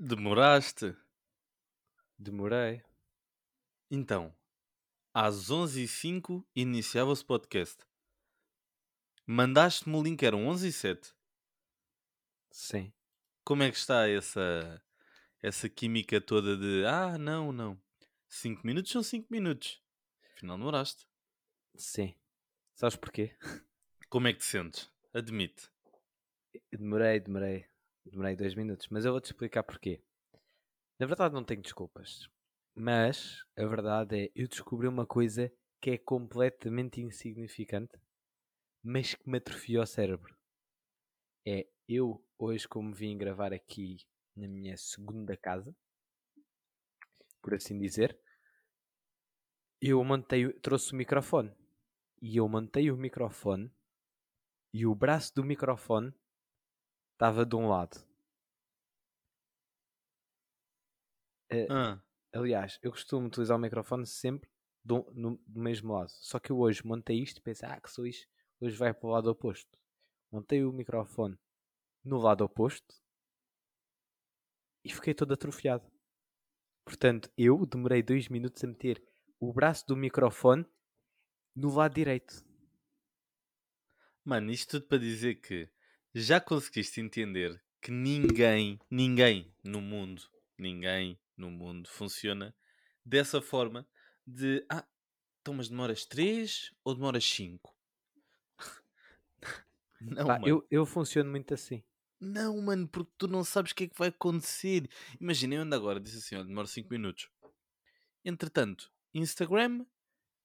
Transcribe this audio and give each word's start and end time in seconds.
Demoraste? 0.00 0.96
Demorei. 2.18 2.82
Então, 3.90 4.34
às 5.12 5.50
11h05 5.50 6.42
iniciava-se 6.56 7.22
o 7.22 7.26
podcast. 7.26 7.76
Mandaste-me 9.26 9.94
o 9.94 10.02
link, 10.02 10.22
eram 10.22 10.46
11h07. 10.46 11.12
Sim. 12.50 12.92
Como 13.44 13.62
é 13.62 13.70
que 13.70 13.76
está 13.76 14.08
essa, 14.08 14.82
essa 15.42 15.68
química 15.68 16.20
toda 16.20 16.56
de 16.56 16.84
ah, 16.86 17.18
não, 17.18 17.52
não. 17.52 17.80
5 18.28 18.64
minutos 18.64 18.92
são 18.92 19.02
5 19.02 19.26
minutos. 19.30 19.82
Afinal, 20.34 20.56
demoraste. 20.56 21.06
Sim. 21.76 22.14
Sabes 22.74 22.96
porquê? 22.96 23.36
Como 24.08 24.28
é 24.28 24.32
que 24.32 24.38
te 24.38 24.44
sentes? 24.44 24.90
Admite. 25.12 25.68
Demorei, 26.70 27.20
demorei. 27.20 27.66
Demorei 28.04 28.36
dois 28.36 28.54
minutos. 28.54 28.88
Mas 28.88 29.04
eu 29.04 29.12
vou-te 29.12 29.26
explicar 29.26 29.62
porquê. 29.62 30.02
Na 30.98 31.06
verdade, 31.06 31.34
não 31.34 31.44
tenho 31.44 31.62
desculpas. 31.62 32.28
Mas 32.74 33.44
a 33.56 33.66
verdade 33.66 34.24
é, 34.24 34.32
eu 34.34 34.48
descobri 34.48 34.86
uma 34.86 35.06
coisa 35.06 35.52
que 35.80 35.90
é 35.90 35.98
completamente 35.98 37.00
insignificante, 37.00 37.98
mas 38.82 39.14
que 39.14 39.28
me 39.28 39.38
atrofiou 39.38 39.82
o 39.82 39.86
cérebro. 39.86 40.36
É 41.46 41.66
eu, 41.88 42.24
hoje, 42.38 42.68
como 42.68 42.94
vim 42.94 43.18
gravar 43.18 43.52
aqui 43.52 43.98
na 44.36 44.48
minha 44.48 44.76
segunda 44.76 45.36
casa, 45.36 45.74
por 47.42 47.54
assim 47.54 47.78
dizer, 47.78 48.18
eu 49.82 50.02
montei, 50.02 50.50
trouxe 50.60 50.92
o 50.92 50.96
microfone. 50.96 51.52
E 52.22 52.36
eu 52.38 52.48
montei 52.48 52.90
o 52.90 52.96
microfone 52.96 53.70
e 54.70 54.86
o 54.86 54.94
braço 54.94 55.34
do 55.34 55.42
microfone 55.42 56.12
estava 57.14 57.46
de 57.46 57.56
um 57.56 57.68
lado. 57.68 58.04
Eh, 61.50 61.66
Ah, 61.70 62.00
aliás, 62.32 62.78
eu 62.82 62.90
costumo 62.90 63.26
utilizar 63.26 63.56
o 63.56 63.60
microfone 63.60 64.06
sempre 64.06 64.48
do, 64.84 65.04
no- 65.14 65.38
do 65.46 65.60
mesmo 65.60 65.92
lado. 65.92 66.10
Só 66.10 66.38
que 66.38 66.50
eu 66.50 66.58
hoje 66.58 66.84
montei 66.86 67.18
isto 67.22 67.38
e 67.38 67.42
pensei, 67.42 67.68
ah, 67.68 67.80
que 67.80 67.90
sou 67.90 68.06
isto, 68.06 68.26
hoje 68.60 68.76
vai 68.76 68.92
para 68.94 69.06
o 69.06 69.10
lado 69.10 69.30
oposto. 69.30 69.78
Montei 70.30 70.64
o 70.64 70.72
microfone 70.72 71.38
no 72.04 72.18
lado 72.18 72.44
oposto 72.44 72.94
e 74.84 74.92
fiquei 74.92 75.14
todo 75.14 75.32
atrofiado. 75.32 75.84
Portanto, 76.84 77.30
eu 77.36 77.64
demorei 77.64 78.02
dois 78.02 78.28
minutos 78.28 78.62
a 78.64 78.66
meter 78.66 79.02
o 79.38 79.52
braço 79.52 79.86
do 79.86 79.96
microfone 79.96 80.66
no 81.54 81.74
lado 81.74 81.94
direito. 81.94 82.44
mano, 84.24 84.50
isto 84.50 84.78
tudo 84.78 84.88
para 84.88 84.98
dizer 84.98 85.36
que 85.36 85.68
já 86.14 86.40
conseguiste 86.40 87.00
entender 87.00 87.60
que 87.80 87.90
ninguém, 87.90 88.78
ninguém 88.90 89.52
no 89.64 89.80
mundo, 89.80 90.22
ninguém 90.58 91.18
no 91.36 91.50
mundo 91.50 91.88
funciona 91.88 92.54
dessa 93.04 93.40
forma 93.42 93.86
de 94.26 94.64
ah, 94.70 94.86
então 95.40 95.54
mas 95.54 95.68
demoras 95.68 96.06
3 96.06 96.72
ou 96.84 96.94
demoras 96.94 97.24
5? 97.24 97.76
Não, 100.00 100.26
Pá, 100.26 100.40
eu, 100.44 100.66
eu 100.70 100.86
funciono 100.86 101.30
muito 101.30 101.54
assim. 101.54 101.82
Não, 102.24 102.62
mano, 102.62 102.86
porque 102.86 103.10
tu 103.18 103.26
não 103.26 103.42
sabes 103.42 103.72
o 103.72 103.74
que 103.74 103.84
é 103.84 103.88
que 103.88 103.98
vai 103.98 104.08
acontecer. 104.08 104.88
Imagina, 105.20 105.56
eu 105.56 105.62
ando 105.62 105.74
agora, 105.74 105.98
disse 105.98 106.18
assim, 106.18 106.36
ó, 106.36 106.44
demora 106.44 106.68
5 106.68 106.88
minutos. 106.88 107.28
Entretanto, 108.24 108.92
Instagram, 109.12 109.84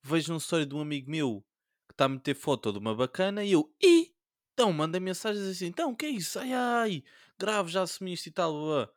vejo 0.02 0.34
um 0.34 0.38
story 0.38 0.66
de 0.66 0.74
um 0.74 0.82
amigo 0.82 1.12
meu 1.12 1.46
que 1.88 1.94
está 1.94 2.06
a 2.06 2.10
meter 2.10 2.34
foto 2.34 2.74
de 2.74 2.80
uma 2.80 2.96
bacana 2.96 3.44
e 3.44 3.52
eu, 3.52 3.72
e 3.80 4.12
então, 4.54 4.74
manda 4.74 5.00
mensagens 5.00 5.46
assim, 5.46 5.68
então, 5.68 5.94
que 5.94 6.08
é 6.08 6.10
isso? 6.10 6.40
Ai, 6.40 6.52
ai, 6.52 7.04
grave, 7.38 7.70
já 7.70 7.84
assumiste 7.84 8.30
e 8.30 8.32
tal, 8.32 8.52
blá. 8.54 8.90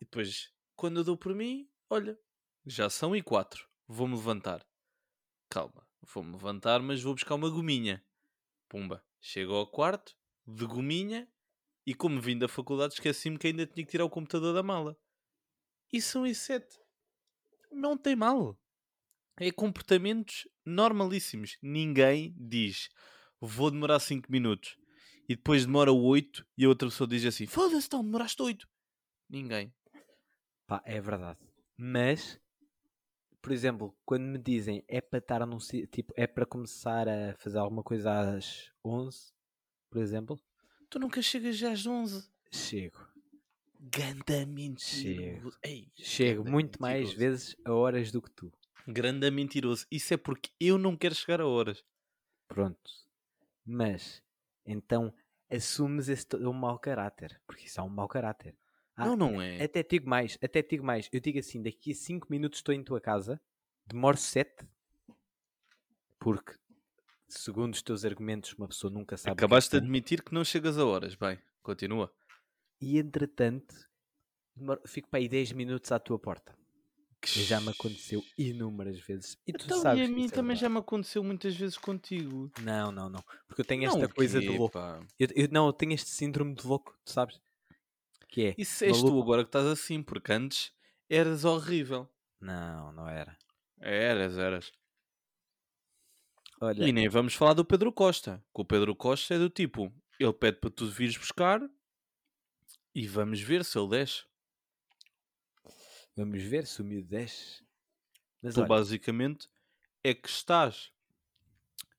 E 0.00 0.04
depois, 0.04 0.52
quando 0.74 0.98
eu 0.98 1.04
dou 1.04 1.16
por 1.16 1.32
mim, 1.32 1.70
olha, 1.88 2.18
já 2.66 2.90
são 2.90 3.14
e 3.14 3.22
4, 3.22 3.68
vou-me 3.86 4.16
levantar. 4.16 4.66
Calma, 5.48 5.86
vou-me 6.02 6.32
levantar, 6.32 6.82
mas 6.82 7.00
vou 7.00 7.14
buscar 7.14 7.36
uma 7.36 7.48
gominha. 7.48 8.04
Pumba, 8.68 9.00
chego 9.20 9.54
ao 9.54 9.68
quarto, 9.68 10.16
de 10.44 10.66
gominha, 10.66 11.28
e 11.88 11.94
como 11.94 12.20
vim 12.20 12.36
da 12.36 12.46
faculdade, 12.46 12.92
esqueci-me 12.92 13.38
que 13.38 13.46
ainda 13.46 13.66
tinha 13.66 13.82
que 13.82 13.90
tirar 13.90 14.04
o 14.04 14.10
computador 14.10 14.52
da 14.52 14.62
mala. 14.62 14.94
E 15.90 16.02
são 16.02 16.26
e 16.26 16.34
sete. 16.34 16.78
Não 17.72 17.96
tem 17.96 18.14
mal. 18.14 18.60
É 19.40 19.50
comportamentos 19.50 20.46
normalíssimos. 20.66 21.56
Ninguém 21.62 22.34
diz 22.36 22.90
vou 23.40 23.70
demorar 23.70 24.00
5 24.00 24.30
minutos 24.30 24.76
e 25.26 25.34
depois 25.34 25.64
demora 25.64 25.90
8 25.90 26.44
e 26.58 26.66
a 26.66 26.68
outra 26.68 26.88
pessoa 26.88 27.08
diz 27.08 27.24
assim 27.24 27.46
foda-se, 27.46 27.86
então 27.86 28.04
demoraste 28.04 28.42
8. 28.42 28.68
Ninguém. 29.26 29.72
Pá, 30.66 30.82
é 30.84 31.00
verdade. 31.00 31.38
Mas, 31.74 32.38
por 33.40 33.50
exemplo, 33.50 33.96
quando 34.04 34.24
me 34.24 34.36
dizem 34.36 34.84
é 34.86 35.00
para 35.00 35.20
estar 35.20 35.40
si- 35.60 35.86
tipo, 35.86 36.12
é 36.18 36.26
para 36.26 36.44
começar 36.44 37.08
a 37.08 37.34
fazer 37.38 37.58
alguma 37.58 37.82
coisa 37.82 38.12
às 38.36 38.70
11, 38.84 39.32
por 39.90 40.02
exemplo, 40.02 40.38
Tu 40.90 40.98
nunca 40.98 41.20
chegas 41.22 41.56
já 41.56 41.72
às 41.72 41.86
11. 41.86 42.28
chego. 42.50 43.06
Ganda 43.80 44.44
mentiroso. 44.46 45.56
Ei, 45.62 45.90
Chego 45.94 46.42
ganda 46.42 46.50
muito 46.50 46.82
mais 46.82 47.00
mentiroso. 47.08 47.18
vezes 47.18 47.56
a 47.64 47.72
horas 47.72 48.10
do 48.10 48.20
que 48.20 48.30
tu. 48.30 48.52
Grande 48.86 49.30
mentiroso. 49.30 49.86
Isso 49.90 50.14
é 50.14 50.16
porque 50.16 50.50
eu 50.58 50.78
não 50.78 50.96
quero 50.96 51.14
chegar 51.14 51.40
a 51.40 51.46
horas. 51.46 51.84
Pronto. 52.48 52.90
Mas, 53.64 54.22
então, 54.64 55.14
assumes 55.50 56.08
esse 56.08 56.26
teu 56.26 56.52
mau 56.52 56.78
caráter. 56.78 57.40
Porque 57.46 57.66
isso 57.66 57.78
é 57.80 57.82
um 57.82 57.88
mau 57.88 58.08
caráter. 58.08 58.56
Ah, 58.96 59.06
não, 59.06 59.16
não 59.16 59.40
é. 59.42 59.62
Até 59.62 59.82
digo 59.82 60.08
mais, 60.08 60.36
até 60.42 60.60
digo 60.62 60.84
mais. 60.84 61.08
Eu 61.12 61.20
digo 61.20 61.38
assim, 61.38 61.62
daqui 61.62 61.92
a 61.92 61.94
5 61.94 62.26
minutos 62.30 62.58
estou 62.58 62.74
em 62.74 62.82
tua 62.82 63.00
casa, 63.00 63.40
demoro 63.86 64.16
7, 64.16 64.66
porque, 66.18 66.52
segundo 67.28 67.74
os 67.74 67.82
teus 67.82 68.04
argumentos, 68.04 68.52
uma 68.54 68.68
pessoa 68.68 68.92
nunca 68.92 69.16
sabe. 69.16 69.24
que 69.24 69.30
é 69.30 69.34
que 69.36 69.44
Acabaste 69.44 69.70
de 69.72 69.76
admitir 69.78 70.22
que 70.22 70.32
não 70.34 70.44
chegas 70.44 70.78
a 70.78 70.84
horas. 70.84 71.14
Bem, 71.14 71.38
continua. 71.62 72.12
E 72.80 72.98
entretanto, 72.98 73.74
fico 74.86 75.08
para 75.08 75.18
aí 75.20 75.28
10 75.28 75.52
minutos 75.52 75.90
à 75.92 75.98
tua 75.98 76.18
porta. 76.18 76.56
E 77.36 77.42
já 77.42 77.60
me 77.60 77.70
aconteceu 77.70 78.22
inúmeras 78.38 79.00
vezes. 79.00 79.36
E 79.44 79.52
tu 79.52 79.64
Então, 79.64 79.80
sabes 79.82 80.00
e 80.00 80.04
a 80.04 80.06
que 80.06 80.14
mim 80.14 80.26
é 80.26 80.30
também 80.30 80.56
já 80.56 80.68
me 80.68 80.78
aconteceu 80.78 81.22
muitas 81.24 81.54
vezes 81.56 81.76
contigo. 81.76 82.48
Não, 82.62 82.92
não, 82.92 83.08
não. 83.10 83.20
Porque 83.48 83.60
eu 83.60 83.64
tenho 83.64 83.84
esta 83.86 84.08
coisa 84.08 84.38
de 84.38 84.48
louco. 84.48 84.78
Eu, 85.18 85.28
eu- 85.34 85.48
não, 85.50 85.66
eu 85.66 85.72
tenho 85.72 85.92
este 85.94 86.10
síndrome 86.10 86.54
de 86.54 86.64
louco, 86.64 86.96
tu 87.04 87.10
sabes? 87.12 87.40
Que 88.28 88.46
é. 88.46 88.54
Isso 88.56 88.84
és 88.84 89.00
tu 89.02 89.20
agora 89.20 89.42
que 89.42 89.48
estás 89.48 89.66
assim, 89.66 90.00
porque 90.00 90.32
antes 90.32 90.72
eras 91.10 91.44
horrível. 91.44 92.08
Não, 92.40 92.92
não 92.92 93.08
era. 93.08 93.36
Eras, 93.80 94.38
eras. 94.38 94.72
Olha, 96.60 96.86
E 96.86 96.92
nem 96.92 97.08
vamos 97.08 97.34
falar 97.34 97.54
do 97.54 97.64
Pedro 97.64 97.92
Costa. 97.92 98.44
Que 98.54 98.60
o 98.60 98.64
Pedro 98.64 98.94
Costa 98.94 99.34
é 99.34 99.38
do 99.38 99.48
tipo, 99.48 99.92
ele 100.18 100.32
pede 100.32 100.58
para 100.58 100.70
tu 100.70 100.86
vires 100.86 101.16
buscar 101.16 101.60
e 102.94 103.06
vamos 103.06 103.40
ver 103.40 103.64
se 103.64 103.78
ele 103.78 103.88
desce. 103.88 104.24
vamos 106.16 106.42
ver 106.42 106.66
se 106.66 106.82
o 106.82 106.84
miúdo 106.84 107.08
desce. 107.08 107.62
Mas 108.42 108.54
Tu 108.54 108.60
olha, 108.60 108.68
basicamente 108.68 109.48
é 110.02 110.14
que 110.14 110.28
estás 110.28 110.92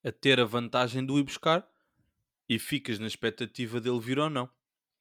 a 0.03 0.11
ter 0.11 0.39
a 0.39 0.45
vantagem 0.45 1.05
de 1.05 1.11
o 1.11 1.19
ir 1.19 1.23
buscar 1.23 1.69
e 2.47 2.57
ficas 2.57 2.99
na 2.99 3.07
expectativa 3.07 3.79
dele 3.79 3.99
vir 3.99 4.19
ou 4.19 4.29
não. 4.29 4.49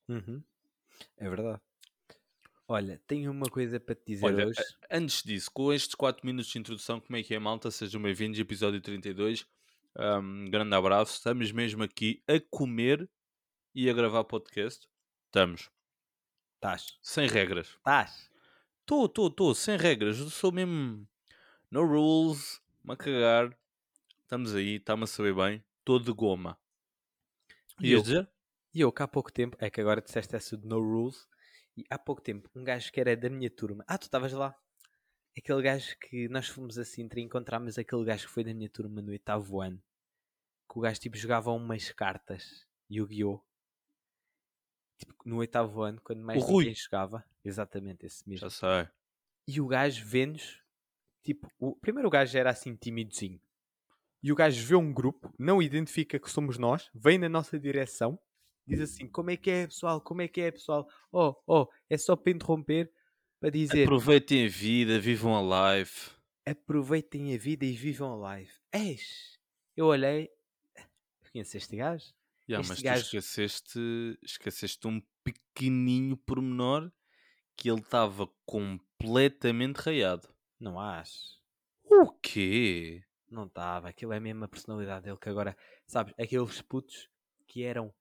Uhum. 0.08 0.42
É 1.16 1.28
verdade. 1.28 1.60
Olha, 2.70 3.00
tenho 3.06 3.30
uma 3.30 3.48
coisa 3.48 3.80
para 3.80 3.94
te 3.94 4.02
dizer 4.08 4.26
Olha, 4.26 4.46
hoje. 4.46 4.60
Antes 4.90 5.22
disso, 5.22 5.50
com 5.50 5.72
estes 5.72 5.94
4 5.94 6.26
minutos 6.26 6.50
de 6.50 6.58
introdução, 6.58 7.00
como 7.00 7.16
é 7.16 7.22
que 7.22 7.34
é, 7.34 7.38
malta? 7.38 7.70
Sejam 7.70 8.02
bem-vindos, 8.02 8.38
episódio 8.38 8.78
32. 8.78 9.46
Um, 9.96 10.50
grande 10.50 10.74
abraço. 10.74 11.14
Estamos 11.14 11.50
mesmo 11.50 11.82
aqui 11.82 12.22
a 12.28 12.38
comer 12.50 13.08
e 13.74 13.88
a 13.88 13.94
gravar 13.94 14.22
podcast. 14.24 14.86
Estamos. 15.24 15.70
Estás. 16.56 16.98
Sem 17.00 17.26
regras. 17.26 17.68
Estás. 17.68 18.30
Estou, 18.80 19.06
estou, 19.06 19.28
estou. 19.28 19.54
Sem 19.54 19.78
regras. 19.78 20.18
Eu 20.18 20.28
sou 20.28 20.52
mesmo... 20.52 21.08
No 21.70 21.86
rules. 21.86 22.60
Me 22.84 22.92
a 22.92 22.96
cagar. 22.96 23.58
Estamos 24.24 24.54
aí. 24.54 24.74
Está-me 24.74 25.04
a 25.04 25.06
saber 25.06 25.34
bem. 25.34 25.64
Estou 25.78 25.98
de 25.98 26.12
goma. 26.12 26.58
E 27.80 27.92
eu? 27.92 28.02
dizer? 28.02 28.28
E 28.74 28.82
eu, 28.82 28.92
que 28.92 29.02
há 29.02 29.08
pouco 29.08 29.32
tempo, 29.32 29.56
é 29.58 29.70
que 29.70 29.80
agora 29.80 30.02
disseste 30.02 30.36
essa 30.36 30.54
de 30.54 30.66
no 30.66 30.78
rules, 30.78 31.26
e 31.78 31.84
há 31.88 31.96
pouco 31.96 32.20
tempo, 32.20 32.50
um 32.56 32.64
gajo 32.64 32.90
que 32.90 33.00
era 33.00 33.16
da 33.16 33.30
minha 33.30 33.48
turma. 33.48 33.84
Ah, 33.86 33.96
tu 33.96 34.02
estavas 34.04 34.32
lá. 34.32 34.52
Aquele 35.36 35.62
gajo 35.62 35.96
que 36.00 36.28
nós 36.28 36.48
fomos 36.48 36.76
assim, 36.76 37.02
entre 37.02 37.20
encontramos 37.20 37.78
aquele 37.78 38.04
gajo 38.04 38.26
que 38.26 38.32
foi 38.32 38.42
da 38.42 38.52
minha 38.52 38.68
turma 38.68 39.00
no 39.00 39.12
oitavo 39.12 39.60
ano. 39.60 39.80
Que 40.68 40.76
o 40.76 40.80
gajo 40.80 40.98
tipo 40.98 41.16
jogava 41.16 41.52
umas 41.52 41.92
cartas, 41.92 42.66
Yu-Gi-Oh! 42.90 43.40
Tipo, 44.98 45.14
no 45.24 45.36
oitavo 45.36 45.82
ano, 45.82 46.00
quando 46.02 46.20
mais 46.20 46.42
O 46.42 46.44
Rui. 46.44 46.64
ninguém 46.64 46.74
jogava. 46.74 47.24
Exatamente, 47.44 48.04
esse 48.04 48.28
mesmo. 48.28 48.50
Já 48.50 48.50
sei. 48.50 48.88
E 49.46 49.60
o 49.60 49.66
gajo 49.68 50.04
vê-nos, 50.04 50.60
tipo, 51.22 51.48
o 51.60 51.76
primeiro 51.76 52.08
o 52.08 52.10
gajo 52.10 52.36
era 52.36 52.50
assim 52.50 52.74
timidozinho. 52.74 53.40
E 54.20 54.32
o 54.32 54.34
gajo 54.34 54.66
vê 54.66 54.74
um 54.74 54.92
grupo, 54.92 55.32
não 55.38 55.62
identifica 55.62 56.18
que 56.18 56.28
somos 56.28 56.58
nós, 56.58 56.90
vem 56.92 57.18
na 57.18 57.28
nossa 57.28 57.56
direção, 57.56 58.18
diz 58.68 58.80
assim: 58.80 59.06
Como 59.08 59.30
é 59.30 59.36
que 59.36 59.50
é, 59.50 59.66
pessoal? 59.66 60.00
Como 60.00 60.22
é 60.22 60.28
que 60.28 60.40
é, 60.40 60.50
pessoal? 60.50 60.88
Oh, 61.12 61.34
oh, 61.46 61.66
é 61.88 61.96
só 61.98 62.14
para 62.16 62.32
interromper, 62.32 62.92
para 63.40 63.50
dizer: 63.50 63.84
Aproveitem 63.84 64.46
a 64.46 64.48
vida, 64.48 64.98
vivam 65.00 65.34
a 65.36 65.76
life. 65.78 66.10
aproveitem 66.46 67.34
a 67.34 67.38
vida 67.38 67.64
e 67.64 67.72
vivam 67.72 68.12
a 68.12 68.16
live. 68.16 68.50
Eis, 68.72 69.38
eu 69.76 69.86
olhei, 69.86 70.28
conheço 71.32 71.56
este 71.56 71.76
gajo? 71.76 72.06
Yeah, 72.48 72.62
Este 72.62 72.68
mas 72.70 72.82
gajo- 72.82 73.02
tu 73.02 73.06
esqueceste, 73.18 74.18
esqueceste 74.22 74.86
um 74.88 75.02
pequenininho 75.22 76.16
pormenor 76.16 76.90
que 77.56 77.70
ele 77.70 77.80
estava 77.80 78.26
completamente 78.46 79.76
raiado. 79.78 80.28
Não 80.58 80.80
acho. 80.80 81.38
O 81.84 82.10
quê? 82.22 83.02
Não 83.30 83.44
estava, 83.44 83.88
aquilo 83.90 84.12
é 84.12 84.16
a 84.16 84.20
mesma 84.20 84.48
personalidade 84.48 85.04
dele 85.04 85.18
que 85.20 85.28
agora, 85.28 85.54
sabes, 85.86 86.14
aqueles 86.18 86.62
putos 86.62 87.08
que 87.46 87.62
eram 87.62 87.92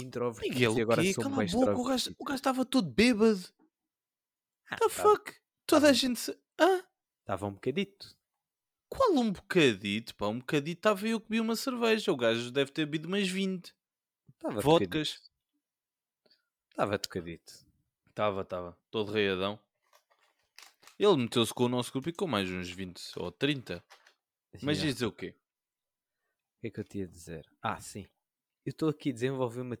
introvertidos 0.00 0.54
Miguel, 0.54 0.78
e 0.78 0.82
agora 0.82 1.00
o 1.00 1.04
quê? 1.04 1.12
são 1.12 1.22
Cala 1.24 1.34
a 1.34 1.36
mais 1.38 1.52
boca, 1.52 1.64
o 1.72 1.84
gajo 1.84 1.94
extrovertidos. 1.96 2.16
o 2.20 2.24
gajo 2.24 2.36
estava 2.36 2.64
todo 2.64 2.90
bêbado. 2.90 3.44
Ah, 4.68 4.76
The 4.76 4.84
tá- 4.84 4.90
fuck? 4.90 5.34
Toda 5.66 5.86
a 5.86 5.88
tava- 5.88 5.94
gente... 5.94 6.20
Se... 6.20 6.38
Hã? 6.58 6.84
Estava 7.20 7.46
um 7.46 7.52
bocadito. 7.52 8.16
Qual 8.88 9.12
um 9.14 9.32
bocadito? 9.32 10.14
Pá, 10.14 10.28
um 10.28 10.38
bocadito 10.38 10.78
estava 10.78 11.08
eu 11.08 11.20
que 11.20 11.28
bebi 11.28 11.40
uma 11.40 11.56
cerveja. 11.56 12.12
O 12.12 12.16
gajo 12.16 12.50
deve 12.52 12.70
ter 12.70 12.84
bebido 12.86 13.08
umas 13.08 13.28
20. 13.28 13.74
Estava 14.34 14.60
Vodkas. 14.60 15.20
Estava 16.70 16.98
tocadito. 16.98 17.52
Estava, 18.08 18.42
estava. 18.42 18.78
Todo 18.90 19.12
reiadão. 19.12 19.58
Ele 20.98 21.16
meteu-se 21.16 21.52
com 21.52 21.64
o 21.64 21.68
nosso 21.68 21.90
grupo 21.92 22.08
e 22.08 22.12
com 22.12 22.26
mais 22.26 22.50
uns 22.50 22.70
20 22.70 23.00
ou 23.16 23.30
30. 23.32 23.84
Mas 24.62 24.78
Yeah. 24.78 24.92
dizer 24.92 25.06
o 25.06 25.12
quê? 25.12 25.34
O 26.56 26.60
que 26.60 26.66
é 26.68 26.70
que 26.70 26.80
eu 26.80 26.84
te 26.84 26.98
ia 26.98 27.06
dizer? 27.08 27.46
Ah, 27.60 27.80
sim. 27.80 28.06
Eu 28.64 28.70
estou 28.70 28.88
aqui 28.88 29.10
a 29.10 29.12
desenvolver 29.12 29.60
uma 29.60 29.76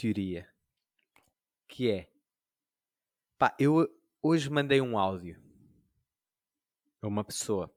teoria. 0.00 0.48
Que 1.66 1.90
é... 1.90 2.12
Pá, 3.38 3.54
eu 3.58 3.86
hoje 4.22 4.50
mandei 4.50 4.80
um 4.80 4.98
áudio. 4.98 5.40
A 7.02 7.06
uma 7.06 7.24
pessoa. 7.24 7.72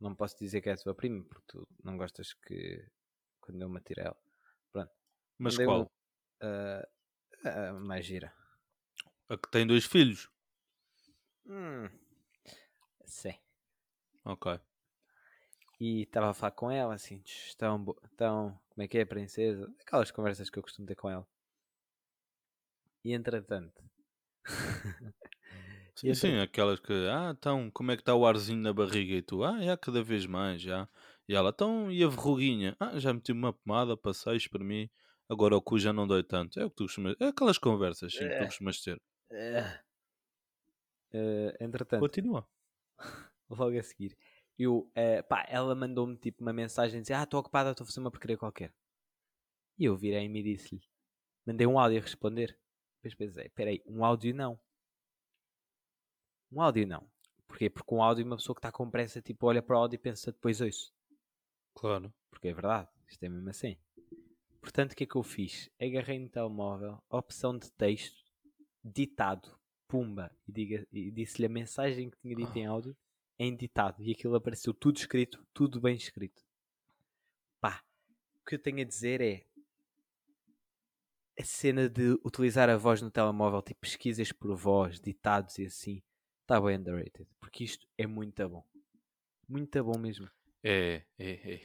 Não 0.00 0.14
posso 0.14 0.36
dizer 0.38 0.60
que 0.60 0.68
é 0.68 0.72
a 0.72 0.76
tua 0.76 0.94
prima, 0.94 1.22
porque 1.24 1.44
tu 1.46 1.68
não 1.82 1.96
gostas 1.96 2.32
que... 2.34 2.88
Quando 3.40 3.60
eu 3.62 3.68
me 3.68 3.78
atire 3.78 4.00
a 4.00 4.04
ela. 4.04 4.22
Mas 5.38 5.54
Mandei 5.54 5.66
qual? 5.66 5.82
um- 5.82 5.86
ah, 6.40 6.88
ah, 7.44 7.72
mais 7.72 8.06
gira. 8.06 8.32
A 9.28 9.36
que 9.36 9.50
tem 9.50 9.66
dois 9.66 9.84
filhos. 9.84 10.30
Hum. 11.46 11.88
Sim. 13.04 13.34
Ok. 14.24 14.60
E 15.80 16.02
estava 16.02 16.30
a 16.30 16.34
falar 16.34 16.52
com 16.52 16.70
ela 16.70 16.94
assim, 16.94 17.20
"Tch, 17.22 17.54
tão, 17.56 17.84
tão, 18.16 18.60
como 18.74 18.84
é 18.84 18.88
que 18.88 18.98
é, 18.98 19.04
princesa? 19.04 19.72
Aquelas 19.80 20.10
conversas 20.10 20.50
que 20.50 20.58
eu 20.58 20.62
costumo 20.62 20.86
ter 20.86 20.96
com 20.96 21.08
ela. 21.10 21.26
E 23.04 23.12
entretanto, 23.18 23.80
Sim, 25.94 26.12
E 26.12 26.14
sim, 26.14 26.38
aquelas 26.38 26.80
que, 26.80 26.92
ah, 27.10 27.32
então, 27.36 27.70
como 27.70 27.90
é 27.92 27.96
que 27.96 28.02
está 28.02 28.14
o 28.14 28.26
arzinho 28.26 28.58
na 28.60 28.72
barriga? 28.72 29.14
E 29.14 29.22
tu, 29.22 29.44
ah, 29.44 29.60
já, 29.62 29.76
cada 29.76 30.02
vez 30.02 30.26
mais, 30.26 30.60
já. 30.62 30.88
E 31.28 31.34
ela, 31.34 31.50
então, 31.50 31.90
e 31.92 32.02
a 32.02 32.08
verruguinha? 32.08 32.76
Ah, 32.80 32.98
já 32.98 33.12
meti 33.12 33.30
uma 33.32 33.52
pomada, 33.52 33.96
passei, 33.96 34.36
espremi, 34.36 34.90
agora 35.28 35.56
o 35.56 35.62
cu 35.62 35.78
já 35.78 35.92
não 35.92 36.06
dói 36.06 36.22
tanto. 36.22 36.58
É 36.58 36.64
o 36.64 36.70
que 36.70 36.76
tu 36.76 36.84
costumas, 36.84 37.14
é 37.20 37.26
aquelas 37.28 37.58
conversas, 37.58 38.14
sim, 38.16 38.28
que 38.30 38.36
tu 38.36 38.46
É. 38.46 38.46
costumas 38.46 38.80
ter. 38.80 39.00
eh, 39.30 39.82
eh, 41.12 41.56
entretanto, 41.60 42.18
Continua. 42.18 42.46
logo 43.48 43.78
a 43.78 43.82
seguir, 43.82 44.16
eu, 44.58 44.90
eh, 44.94 45.22
pá, 45.22 45.44
ela 45.48 45.74
mandou-me 45.74 46.16
tipo 46.16 46.42
uma 46.42 46.52
mensagem 46.52 47.00
dizer, 47.00 47.14
ah, 47.14 47.22
estou 47.22 47.40
ocupada, 47.40 47.70
estou 47.70 47.84
a 47.84 47.86
fazer 47.86 48.00
uma 48.00 48.10
porcaria 48.10 48.36
qualquer. 48.36 48.74
E 49.78 49.84
eu 49.86 49.96
virei-me 49.96 50.40
e 50.40 50.42
disse-lhe, 50.42 50.82
mandei 51.46 51.66
um 51.66 51.78
áudio 51.78 51.98
a 51.98 52.02
responder. 52.02 52.58
Depois 53.02 53.14
pensei, 53.14 53.48
peraí, 53.50 53.82
um 53.86 54.04
áudio 54.04 54.34
não. 54.34 54.60
Um 56.52 56.60
áudio 56.60 56.86
não. 56.86 57.10
Porquê? 57.48 57.68
Porque 57.68 57.94
um 57.94 58.02
áudio, 58.02 58.24
uma 58.24 58.36
pessoa 58.36 58.54
que 58.54 58.60
está 58.60 58.70
com 58.70 58.90
pressa, 58.90 59.20
tipo, 59.20 59.46
olha 59.46 59.62
para 59.62 59.76
o 59.76 59.80
áudio 59.80 59.96
e 59.96 59.98
pensa 59.98 60.30
depois 60.30 60.60
ouço. 60.60 60.92
Claro. 61.74 62.12
Porque 62.30 62.48
é 62.48 62.54
verdade, 62.54 62.88
isto 63.08 63.22
é 63.22 63.28
mesmo 63.28 63.48
assim. 63.48 63.76
Portanto, 64.60 64.92
o 64.92 64.96
que 64.96 65.04
é 65.04 65.06
que 65.06 65.16
eu 65.16 65.22
fiz? 65.22 65.68
Agarrei 65.80 66.18
no 66.18 66.28
telemóvel, 66.28 67.02
opção 67.10 67.58
de 67.58 67.70
texto, 67.72 68.22
ditado, 68.84 69.58
pumba, 69.88 70.30
e, 70.48 70.86
e 70.92 71.10
disse-lhe 71.10 71.46
a 71.46 71.48
mensagem 71.48 72.10
que 72.10 72.18
tinha 72.18 72.36
dito 72.36 72.56
em 72.56 72.66
áudio 72.66 72.96
em 73.38 73.54
ditado. 73.54 74.02
E 74.02 74.12
aquilo 74.12 74.34
apareceu 74.34 74.72
tudo 74.72 74.96
escrito, 74.96 75.44
tudo 75.52 75.80
bem 75.80 75.96
escrito. 75.96 76.42
Pá, 77.60 77.82
o 78.36 78.44
que 78.44 78.54
eu 78.54 78.58
tenho 78.58 78.80
a 78.80 78.84
dizer 78.84 79.20
é 79.20 79.44
a 81.38 81.44
cena 81.44 81.88
de 81.88 82.18
utilizar 82.24 82.68
a 82.68 82.76
voz 82.76 83.00
no 83.00 83.10
telemóvel, 83.10 83.62
tipo 83.62 83.80
pesquisas 83.80 84.32
por 84.32 84.54
voz, 84.54 85.00
ditados 85.00 85.58
e 85.58 85.66
assim, 85.66 86.02
está 86.42 86.60
bem 86.60 86.76
underrated. 86.76 87.26
Porque 87.40 87.64
isto 87.64 87.86
é 87.96 88.06
muito 88.06 88.48
bom. 88.48 88.64
Muito 89.48 89.82
bom 89.82 89.98
mesmo. 89.98 90.30
É, 90.62 91.02
é, 91.18 91.54
é. 91.54 91.62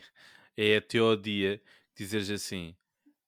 É 0.57 0.77
até 0.77 0.97
ao 0.97 1.15
dia 1.15 1.61
dizeres 1.95 2.29
assim: 2.29 2.75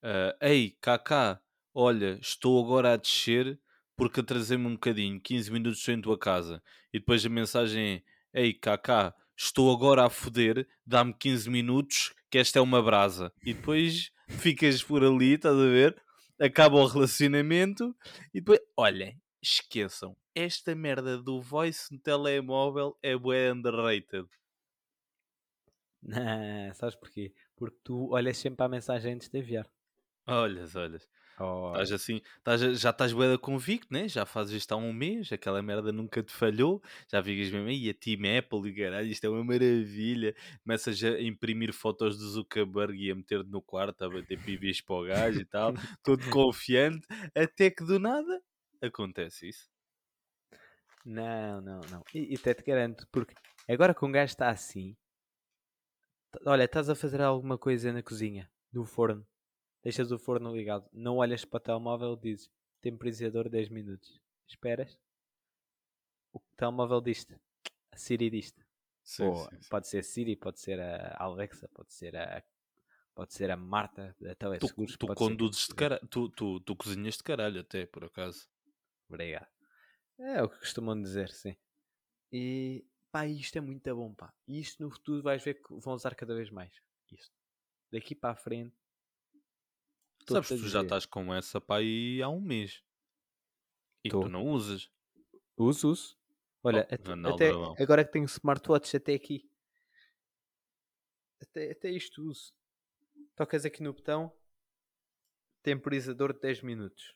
ah, 0.01 0.35
Ei, 0.41 0.71
Kaká, 0.81 1.41
olha, 1.73 2.17
estou 2.19 2.63
agora 2.63 2.93
a 2.93 2.97
descer 2.97 3.59
porque 3.95 4.21
atrasei-me 4.21 4.65
um 4.65 4.73
bocadinho, 4.73 5.19
15 5.19 5.51
minutos 5.51 5.79
estou 5.79 5.93
em 5.93 6.01
tua 6.01 6.17
casa. 6.17 6.63
E 6.91 6.99
depois 6.99 7.25
a 7.25 7.29
mensagem 7.29 7.95
é: 7.95 8.03
Ei, 8.31 8.53
Kaká, 8.53 9.15
estou 9.35 9.75
agora 9.75 10.05
a 10.05 10.09
foder, 10.09 10.67
dá-me 10.85 11.13
15 11.13 11.49
minutos 11.49 12.13
que 12.29 12.37
esta 12.37 12.59
é 12.59 12.61
uma 12.61 12.81
brasa. 12.81 13.33
E 13.43 13.55
depois 13.55 14.11
ficas 14.29 14.83
por 14.83 15.03
ali, 15.03 15.33
estás 15.33 15.55
a 15.55 15.65
ver? 15.65 15.99
Acaba 16.39 16.77
o 16.77 16.85
relacionamento 16.85 17.95
e 18.31 18.39
depois, 18.39 18.59
olhem, 18.77 19.19
esqueçam, 19.41 20.15
esta 20.35 20.75
merda 20.75 21.17
do 21.17 21.41
voice 21.41 21.91
no 21.91 21.99
telemóvel 21.99 22.95
é 23.01 23.17
bué 23.17 23.51
underrated. 23.51 24.27
Não, 26.01 26.73
sabes 26.75 26.95
porquê? 26.95 27.33
Porque 27.55 27.77
tu 27.83 28.11
olhas 28.11 28.37
sempre 28.37 28.63
à 28.63 28.69
mensagem 28.69 29.15
antes 29.15 29.27
de 29.27 29.39
enviar. 29.39 29.67
Olhas, 30.27 30.75
olhas. 30.75 31.09
Oh, 31.39 31.69
Estás 31.71 31.91
assim, 31.93 32.21
estás 32.37 32.61
já 32.81 32.89
estás 32.89 33.13
bué 33.13 33.29
da 33.29 33.37
convicto, 33.37 33.93
né? 33.93 34.07
Já 34.09 34.25
fazes 34.25 34.53
isto 34.55 34.71
há 34.73 34.75
um 34.75 34.91
mês, 34.91 35.31
aquela 35.31 35.61
merda 35.61 35.91
nunca 35.91 36.21
te 36.21 36.33
falhou, 36.33 36.81
já 37.09 37.23
ficas 37.23 37.49
mesmo 37.51 37.67
aí 37.69 37.89
a 37.89 37.93
Team 37.93 38.21
Apple 38.37 38.69
e 38.69 38.75
caralho, 38.75 39.07
isto 39.07 39.23
é 39.25 39.29
uma 39.29 39.43
maravilha. 39.43 40.35
Começas 40.63 41.01
a 41.03 41.21
imprimir 41.21 41.71
fotos 41.73 42.17
do 42.17 42.27
Zuckerberg 42.29 42.97
e 43.01 43.11
a 43.11 43.15
meter 43.15 43.43
no 43.45 43.61
quarto, 43.61 44.03
a 44.03 44.09
bater 44.09 44.37
pibis 44.41 44.81
para 44.81 44.95
o 44.95 45.03
gajo 45.05 45.39
e 45.39 45.45
tal, 45.45 45.73
todo 46.03 46.29
confiante, 46.29 47.07
até 47.35 47.69
que 47.71 47.85
do 47.85 47.99
nada 47.99 48.41
acontece 48.81 49.47
isso. 49.49 49.69
Não, 51.05 51.61
não, 51.61 51.79
não. 51.91 52.03
E, 52.13 52.33
e 52.33 52.35
até 52.35 52.53
te 52.53 52.63
garanto, 52.63 53.07
porque 53.11 53.33
agora 53.67 53.93
que 53.93 54.05
um 54.05 54.11
gajo 54.11 54.31
está 54.31 54.49
assim, 54.49 54.95
olha, 56.45 56.63
estás 56.65 56.89
a 56.89 56.95
fazer 56.95 57.21
alguma 57.21 57.57
coisa 57.57 57.93
na 57.93 58.03
cozinha, 58.03 58.49
no 58.73 58.85
forno, 58.85 59.25
deixas 59.83 60.11
o 60.11 60.19
forno 60.19 60.55
ligado, 60.55 60.89
não 60.93 61.17
olhas 61.17 61.45
para 61.45 61.57
o 61.57 61.59
telemóvel 61.61 62.13
e 62.13 62.21
dizes 62.21 62.51
temporizador 62.81 63.49
10 63.49 63.69
minutos. 63.69 64.19
Esperas? 64.47 64.99
O 66.33 66.39
telemóvel 66.55 67.01
diz-te, 67.01 67.35
a 67.91 67.97
Siri 67.97 68.29
diz-te. 68.29 68.65
Pode 69.69 69.87
ser 69.87 69.99
a 69.99 70.03
Siri, 70.03 70.35
pode 70.35 70.59
ser 70.59 70.79
a 70.79 71.15
Alexa, 71.23 71.67
pode 71.69 71.93
ser 71.93 72.15
a 72.15 72.43
pode 73.15 73.33
ser 73.33 73.51
a 73.51 73.57
Marta 73.57 74.15
da 74.21 74.33
Tu, 74.33 74.37
Teleseguros. 74.37 74.95
tu 74.97 75.07
ser 75.07 75.15
quem 75.15 75.15
conduzes 75.15 75.67
de 75.67 75.75
quiser. 75.75 75.75
caralho, 75.75 76.07
tu, 76.07 76.29
tu, 76.29 76.59
tu 76.61 76.75
cozinhas 76.75 77.17
de 77.17 77.23
caralho 77.23 77.59
até, 77.59 77.85
por 77.85 78.05
acaso. 78.05 78.47
Obrigado. 79.09 79.47
É 80.17 80.41
o 80.43 80.49
que 80.49 80.59
costumam 80.59 81.01
dizer, 81.01 81.29
sim. 81.31 81.57
E 82.31 82.85
pá, 83.11 83.25
isto 83.25 83.57
é 83.57 83.61
muito 83.61 83.93
bom, 83.95 84.13
pá. 84.13 84.33
E 84.47 84.59
isto 84.59 84.81
no 84.81 84.89
futuro 84.91 85.21
vais 85.23 85.43
ver 85.43 85.55
que 85.55 85.73
vão 85.79 85.95
usar 85.95 86.15
cada 86.15 86.33
vez 86.35 86.49
mais. 86.49 86.71
Isto. 87.11 87.35
Daqui 87.91 88.15
para 88.15 88.31
a 88.31 88.35
frente. 88.35 88.75
Sabes, 90.27 90.51
estou-te 90.51 90.61
a 90.61 90.63
tu 90.65 90.69
já 90.69 90.81
estás 90.81 91.05
com 91.05 91.33
essa 91.33 91.59
pá 91.61 91.77
aí 91.77 92.21
há 92.21 92.29
um 92.29 92.41
mês. 92.41 92.83
E 94.03 94.09
Tô. 94.09 94.21
tu 94.21 94.29
não 94.29 94.45
usas. 94.45 94.89
Uso, 95.57 95.89
uso. 95.89 96.17
Olha, 96.63 96.87
Oh, 96.89 96.93
até, 97.33 97.49
até- 97.49 97.83
agora 97.83 98.05
que 98.05 98.11
tenho 98.11 98.25
smartwatch 98.25 98.95
até 98.97 99.13
aqui. 99.13 99.49
Até, 101.41 101.71
até 101.71 101.89
isto 101.89 102.21
uso. 102.23 102.53
Tocas 103.35 103.65
aqui 103.65 103.81
no 103.81 103.93
botão. 103.93 104.35
Temporizador 105.63 106.33
de 106.33 106.39
10 106.39 106.61
minutos. 106.61 107.13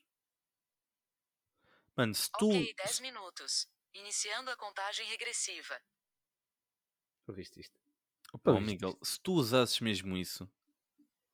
Mano, 1.96 2.14
se 2.16 2.30
tu. 2.32 2.48
Ok, 2.50 2.74
10 2.76 3.00
minutos. 3.02 3.68
Iniciando 3.94 4.50
a 4.50 4.58
contagem 4.58 5.06
regressiva. 5.08 5.80
Ouviste 7.28 7.60
isto? 7.60 7.78
Opa, 8.34 8.52
ó, 8.52 8.54
Ouviste 8.56 8.72
Miguel, 8.74 8.98
se 9.04 9.20
tu 9.22 9.34
usasses 9.34 9.80
mesmo 9.80 10.18
isso, 10.18 10.50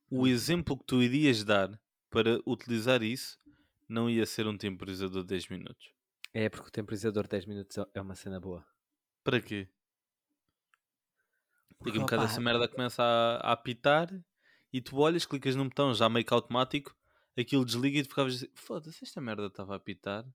o 0.10 0.28
exemplo 0.28 0.78
que 0.78 0.86
tu 0.86 1.02
irias 1.02 1.44
dar 1.44 1.80
para 2.10 2.40
utilizar 2.46 3.02
isso 3.04 3.40
não 3.88 4.10
ia 4.10 4.26
ser 4.26 4.48
um 4.48 4.58
temporizador 4.58 5.22
de 5.24 5.28
10 5.30 5.48
minutos. 5.48 5.92
É 6.34 6.48
porque 6.50 6.68
o 6.68 6.72
temporizador 6.72 7.24
de 7.24 7.30
10 7.30 7.46
minutos 7.46 7.78
é- 7.78 7.86
é 7.96 8.02
uma 8.02 8.16
cena 8.16 8.40
boa. 8.40 8.66
Para 9.24 9.42
quê? 9.42 9.68
Daqui 11.82 11.98
um 11.98 12.02
bocado 12.02 12.24
essa 12.26 12.42
merda 12.42 12.68
começa 12.68 13.02
a, 13.04 13.38
a 13.38 13.52
apitar 13.54 14.10
e 14.72 14.82
tu 14.82 14.98
olhas, 14.98 15.26
clicas 15.26 15.56
num 15.56 15.70
botão 15.70 15.94
já 15.94 16.10
meio 16.10 16.26
que 16.26 16.34
automático, 16.34 16.96
aquilo 17.38 17.64
desliga 17.66 18.00
e 18.00 18.04
tu 18.04 18.10
ficavas 18.10 18.36
assim, 18.36 18.50
foda-se, 18.54 19.04
esta 19.04 19.22
merda 19.22 19.48
estava 19.48 19.74
a 19.74 19.78
apitar. 19.78 20.26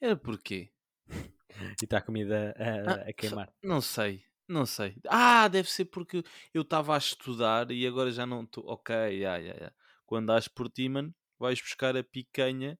Era 0.00 0.16
porquê? 0.16 0.70
E 1.80 1.84
está 1.84 1.98
a 1.98 2.02
comida 2.02 2.52
a, 2.58 2.92
Ah, 3.06 3.08
a 3.08 3.12
queimar. 3.12 3.52
Não 3.62 3.80
sei, 3.80 4.24
não 4.48 4.66
sei. 4.66 4.96
Ah, 5.08 5.48
deve 5.48 5.70
ser 5.70 5.86
porque 5.86 6.22
eu 6.52 6.62
estava 6.62 6.94
a 6.94 6.98
estudar 6.98 7.70
e 7.70 7.86
agora 7.86 8.10
já 8.10 8.26
não 8.26 8.42
estou. 8.42 8.64
Ok, 8.66 8.94
ya, 8.94 9.36
ya, 9.38 9.54
ya. 9.54 9.72
Quando 10.06 10.26
dás 10.26 10.48
por 10.48 10.70
ti, 10.70 10.88
mano, 10.88 11.14
vais 11.38 11.60
buscar 11.60 11.96
a 11.96 12.04
picanha 12.04 12.78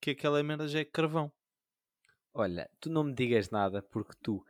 que 0.00 0.10
aquela 0.10 0.42
merda 0.42 0.66
já 0.68 0.80
é 0.80 0.84
carvão. 0.84 1.32
Olha, 2.34 2.70
tu 2.80 2.88
não 2.88 3.04
me 3.04 3.14
digas 3.14 3.50
nada 3.50 3.82
porque 3.82 4.14
tu, 4.22 4.44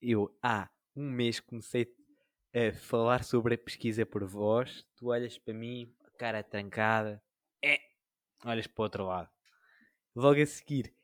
eu 0.00 0.36
há 0.42 0.70
um 0.94 1.10
mês 1.10 1.40
comecei 1.40 1.92
a 2.54 2.72
falar 2.72 3.24
sobre 3.24 3.56
a 3.56 3.58
pesquisa 3.58 4.06
por 4.06 4.24
voz, 4.24 4.86
tu 4.94 5.08
olhas 5.08 5.36
para 5.36 5.52
mim, 5.52 5.92
cara 6.16 6.42
trancada, 6.44 7.20
é, 7.60 7.80
olhas 8.44 8.66
para 8.68 8.80
o 8.80 8.84
outro 8.84 9.06
lado. 9.06 9.28
Logo 10.14 10.40
a 10.40 10.46
seguir, 10.46 10.94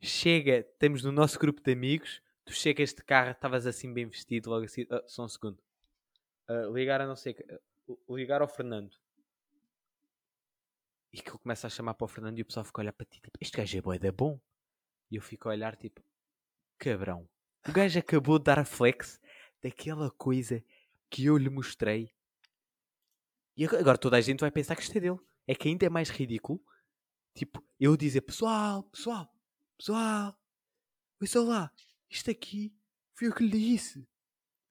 chega, 0.00 0.60
estamos 0.60 1.02
no 1.02 1.10
nosso 1.10 1.38
grupo 1.38 1.60
de 1.60 1.72
amigos, 1.72 2.22
tu 2.44 2.52
chegas 2.52 2.92
de 2.94 3.02
carro, 3.02 3.30
estavas 3.32 3.66
assim 3.66 3.92
bem 3.92 4.06
vestido, 4.06 4.50
logo 4.50 4.64
assim, 4.64 4.86
ah, 4.90 5.02
só 5.06 5.24
um 5.24 5.28
segundo. 5.28 5.62
Ah, 6.48 6.66
ligar 6.72 7.00
a 7.00 7.06
não 7.06 7.16
sei, 7.16 7.36
ah, 7.50 7.94
ligar 8.08 8.42
ao 8.42 8.48
Fernando. 8.48 8.96
E 11.12 11.20
que 11.20 11.30
eu 11.30 11.38
começo 11.38 11.66
a 11.66 11.70
chamar 11.70 11.94
para 11.94 12.04
o 12.04 12.08
Fernando 12.08 12.38
e 12.38 12.42
o 12.42 12.46
pessoal 12.46 12.64
fica 12.64 12.80
a 12.80 12.82
olhar 12.82 12.92
para 12.92 13.06
ti, 13.06 13.20
tipo, 13.20 13.36
este 13.40 13.56
gajo 13.56 13.78
é 13.78 13.80
bué 13.80 13.98
da 13.98 14.12
bom. 14.12 14.40
E 15.10 15.16
eu 15.16 15.22
fico 15.22 15.48
a 15.48 15.52
olhar 15.52 15.74
tipo, 15.76 16.00
cabrão. 16.78 17.28
O 17.68 17.72
gajo 17.72 17.98
acabou 17.98 18.38
de 18.38 18.44
dar 18.44 18.58
a 18.58 18.64
flex 18.64 19.20
daquela 19.62 20.10
coisa 20.12 20.64
que 21.10 21.24
eu 21.26 21.36
lhe 21.36 21.50
mostrei. 21.50 22.14
E 23.56 23.64
ag- 23.64 23.76
agora 23.76 23.98
toda 23.98 24.16
a 24.16 24.20
gente 24.20 24.40
vai 24.40 24.50
pensar 24.50 24.76
que 24.76 24.82
isto 24.82 24.96
é 24.96 25.00
dele. 25.00 25.18
É 25.46 25.54
que 25.54 25.68
ainda 25.68 25.84
é 25.84 25.88
mais 25.88 26.10
ridículo. 26.10 26.62
Tipo, 27.34 27.62
eu 27.78 27.96
dizer, 27.96 28.20
pessoal, 28.22 28.84
pessoal, 28.84 29.32
pessoal, 29.76 30.36
ouça 31.20 31.40
lá, 31.42 31.72
isto 32.10 32.30
aqui 32.30 32.74
foi 33.14 33.28
o 33.28 33.34
que 33.34 33.44
lhe 33.44 33.50
disse. 33.50 34.06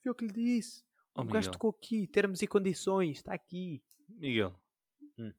Foi 0.02 0.12
o 0.12 0.16
que 0.16 0.26
lhe 0.26 0.34
disse. 0.34 0.84
Oh, 1.16 1.22
o 1.22 1.26
gajo 1.26 1.48
Miguel. 1.48 1.52
tocou 1.52 1.70
aqui, 1.70 2.08
termos 2.08 2.42
e 2.42 2.48
condições, 2.48 3.18
está 3.18 3.34
aqui. 3.34 3.82
Miguel. 4.08 4.60
Hum. 5.18 5.34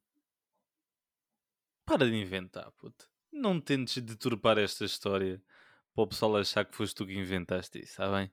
Para 1.84 2.06
de 2.06 2.16
inventar, 2.16 2.70
puto. 2.72 3.10
Não 3.32 3.60
tentes 3.60 4.02
deturpar 4.02 4.58
esta 4.58 4.84
história 4.84 5.42
para 5.94 6.04
o 6.04 6.06
pessoal 6.06 6.36
achar 6.36 6.64
que 6.64 6.76
foste 6.76 6.94
tu 6.94 7.06
que 7.06 7.18
inventaste 7.18 7.78
isso, 7.78 7.90
está 7.90 8.10
bem? 8.10 8.30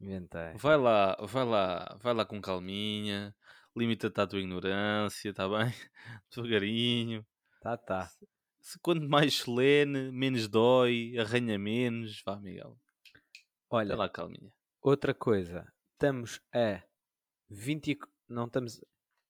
Inventei. 0.00 0.54
Vai 0.56 0.76
lá, 0.76 1.16
vai 1.20 1.44
lá, 1.44 1.98
vai 2.00 2.14
lá 2.14 2.24
com 2.24 2.40
calminha, 2.40 3.34
limita-te 3.76 4.20
à 4.20 4.26
tua 4.26 4.40
ignorância, 4.40 5.30
está 5.30 5.48
bem? 5.48 5.72
Devagarinho. 6.34 7.26
Tá, 7.60 7.76
tá. 7.76 8.10
Se 8.60 8.78
quanto 8.78 9.08
mais 9.08 9.34
solene, 9.34 10.10
menos 10.10 10.48
dói, 10.48 11.16
arranha 11.18 11.58
menos. 11.58 12.22
Vá, 12.24 12.36
Miguel. 12.36 12.78
Olha, 13.70 13.94
lá, 13.96 14.08
calminha. 14.08 14.52
Outra 14.82 15.14
coisa, 15.14 15.72
estamos 15.92 16.40
a 16.52 16.82
20. 17.48 17.92
e- 17.92 17.98
Não 18.28 18.46
estamos. 18.46 18.80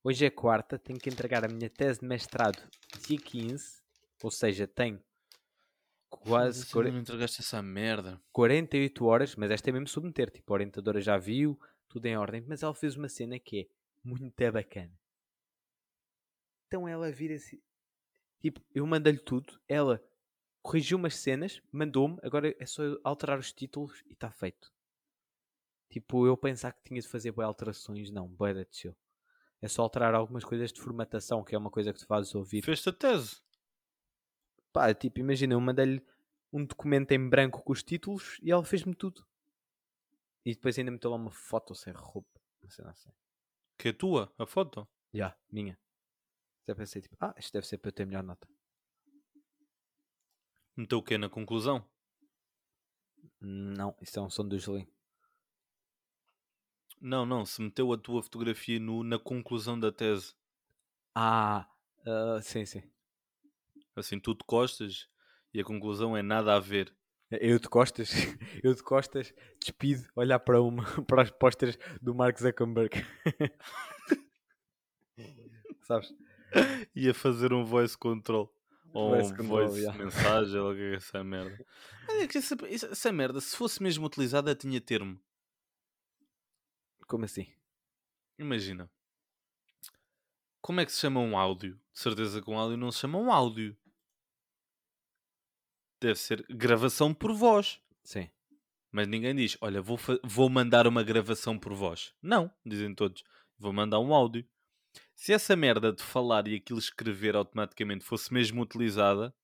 Hoje 0.03 0.25
é 0.25 0.31
quarta, 0.31 0.79
tenho 0.79 0.99
que 0.99 1.11
entregar 1.11 1.45
a 1.45 1.49
minha 1.49 1.69
tese 1.69 2.01
de 2.01 2.07
mestrado 2.07 2.67
dia 3.07 3.19
15, 3.19 3.83
ou 4.23 4.31
seja, 4.31 4.67
tenho 4.67 5.03
quase 6.09 6.67
quar- 6.73 6.87
ainda 6.87 6.97
me 6.97 7.03
entregaste 7.03 7.41
essa 7.41 7.63
merda. 7.63 8.21
48 8.33 9.05
horas, 9.05 9.37
mas 9.37 9.51
esta 9.51 9.69
é 9.69 9.73
mesmo 9.73 9.89
submeter. 9.89 10.31
Tipo, 10.31 10.53
a 10.53 10.55
orientadora 10.55 11.01
já 11.01 11.19
viu, 11.19 11.59
tudo 11.89 12.07
em 12.07 12.17
ordem, 12.17 12.41
mas 12.47 12.63
ela 12.63 12.75
fez 12.75 12.97
uma 12.97 13.09
cena 13.09 13.39
que 13.39 13.61
é 13.61 13.67
muito 14.03 14.33
bacana. 14.53 14.93
Então 16.67 16.89
ela 16.89 17.11
vira-se. 17.11 17.63
Tipo, 18.41 18.61
eu 18.75 18.87
mandei-lhe 18.87 19.19
tudo, 19.19 19.61
ela 19.69 20.03
corrigiu 20.63 20.99
umas 20.99 21.17
cenas, 21.17 21.63
mandou-me, 21.73 22.19
agora 22.23 22.55
é 22.59 22.67
só 22.67 22.83
alterar 23.03 23.39
os 23.39 23.53
títulos 23.53 24.03
e 24.07 24.13
está 24.13 24.31
feito. 24.31 24.73
Tipo, 25.89 26.27
eu 26.27 26.37
pensar 26.37 26.73
que 26.73 26.85
tinha 26.85 27.01
de 27.01 27.09
fazer 27.09 27.33
boas 27.33 27.49
alterações, 27.49 28.11
não, 28.11 28.29
boa 28.29 28.55
da 28.55 28.65
chill. 28.71 28.97
É 29.61 29.69
só 29.69 29.83
alterar 29.83 30.15
algumas 30.15 30.45
coisas 30.45 30.73
de 30.73 30.81
formatação, 30.81 31.45
que 31.45 31.55
é 31.55 31.59
uma 31.59 31.71
coisa 31.71 31.93
que 31.93 31.99
tu 31.99 32.07
fazes 32.07 32.35
ouvir. 32.35 32.63
Fez-te 32.63 32.89
a 32.89 32.93
tese. 32.93 33.41
Pá, 34.73 34.95
tipo, 34.95 35.19
imagina, 35.19 35.55
eu 35.55 35.61
mandei-lhe 35.61 36.03
um 36.53 36.65
documento 36.65 37.13
em 37.13 37.29
branco 37.29 37.63
com 37.63 37.73
os 37.73 37.83
títulos 37.83 38.39
e 38.43 38.51
ela 38.51 38.65
fez-me 38.65 38.95
tudo. 38.95 39.27
E 40.45 40.55
depois 40.55 40.79
ainda 40.79 40.91
meteu 40.91 41.11
lá 41.11 41.17
uma 41.17 41.31
foto 41.31 41.75
sem 41.75 41.93
roupa. 41.93 42.41
Não 42.63 42.71
sei, 42.71 42.85
não 42.85 42.95
sei. 42.95 43.13
Que 43.77 43.89
é 43.89 43.93
tua, 43.93 44.33
a 44.39 44.47
foto. 44.47 44.89
Já, 45.13 45.37
minha. 45.51 45.79
Até 46.63 46.75
pensei, 46.75 47.03
tipo, 47.03 47.17
ah, 47.21 47.35
isto 47.37 47.53
deve 47.53 47.67
ser 47.67 47.79
para 47.79 47.89
eu 47.89 47.93
ter 47.93 48.07
melhor 48.07 48.23
nota. 48.23 48.49
Meteu 50.81 50.97
o 50.97 51.03
quê 51.03 51.19
na 51.19 51.29
conclusão? 51.29 51.85
Não, 53.39 53.95
isso 54.01 54.19
é 54.19 54.23
um 54.23 54.31
som 54.31 54.49
do 54.49 54.59
Julinho. 54.59 54.89
Não, 56.99 57.27
não, 57.27 57.45
se 57.45 57.61
meteu 57.61 57.93
a 57.93 57.99
tua 57.99 58.23
fotografia 58.23 58.81
no, 58.81 59.05
na 59.05 59.19
conclusão 59.19 59.79
da 59.79 59.93
tese. 59.93 60.33
Ah, 61.15 61.69
ah, 62.07 62.41
sim, 62.41 62.65
sim. 62.65 62.83
Assim, 63.95 64.19
tu 64.19 64.35
te 64.35 64.43
costas 64.43 65.07
e 65.53 65.61
a 65.61 65.65
conclusão 65.65 66.17
é 66.17 66.23
nada 66.23 66.57
a 66.57 66.59
ver. 66.59 66.91
Eu 67.31 67.59
de 67.59 67.69
costas, 67.69 68.13
eu 68.65 68.75
de 68.75 68.83
costas, 68.83 69.35
despido, 69.61 70.09
olhar 70.17 70.39
para 70.39 70.63
uma, 70.63 70.83
para 71.05 71.25
as 71.25 71.31
posters 71.31 71.79
do 72.01 72.15
Mark 72.15 72.39
Zuckerberg. 72.39 73.07
Sabes? 75.83 76.11
E 76.95 77.11
a 77.11 77.13
fazer 77.13 77.53
um 77.53 77.67
voice 77.67 77.99
control. 77.99 78.51
Ou 78.93 79.15
um 79.15 79.33
voice 79.45 79.81
yeah. 79.81 80.05
mensagem, 80.05 80.59
ou 80.59 80.73
o 80.73 80.75
que 80.75 80.81
é 80.81 80.95
essa 80.97 81.23
merda. 81.23 81.67
Olha 82.09 82.27
que 82.27 82.39
essa, 82.39 82.57
essa- 82.67 83.13
merda, 83.13 83.41
se 83.41 83.57
fosse 83.57 83.83
mesmo 83.83 84.07
utilizada, 84.07 84.55
tinha 84.55 84.81
termo. 84.81 85.21
Como 87.07 87.25
assim? 87.25 87.47
Imagina. 88.39 88.91
Como 90.61 90.81
é 90.81 90.87
que 90.87 90.93
se 90.93 91.01
chama 91.01 91.21
um 91.21 91.37
áudio? 91.37 91.75
De 91.93 92.01
certeza 92.01 92.43
que 92.43 92.51
um 92.51 92.59
áudio 92.59 92.77
não 92.77 92.91
se 92.91 92.99
chama 92.99 93.19
um 93.19 93.33
áudio. 93.33 93.77
Deve 96.01 96.19
ser 96.19 96.45
gravação 96.49 97.15
por 97.15 97.33
voz. 97.33 97.81
Sim. 98.03 98.31
Mas 98.91 99.07
ninguém 99.07 99.35
diz, 99.35 99.57
olha, 99.61 99.81
vou, 99.81 99.99
vou 100.25 100.51
mandar 100.51 100.87
uma 100.87 101.03
gravação 101.03 101.59
por 101.59 101.75
voz. 101.75 102.13
Não, 102.21 102.53
dizem 102.67 102.95
todos, 102.95 103.23
vou 103.59 103.73
mandar 103.73 104.01
um 104.01 104.13
áudio. 104.13 104.47
Se 105.21 105.35
essa 105.35 105.55
merda 105.55 105.93
de 105.93 106.03
falar 106.03 106.49
e 106.49 106.55
aquilo 106.55 106.79
escrever 106.79 107.37
automaticamente 107.37 108.03
fosse 108.03 108.33
mesmo 108.33 108.63
utilizada, 108.63 109.35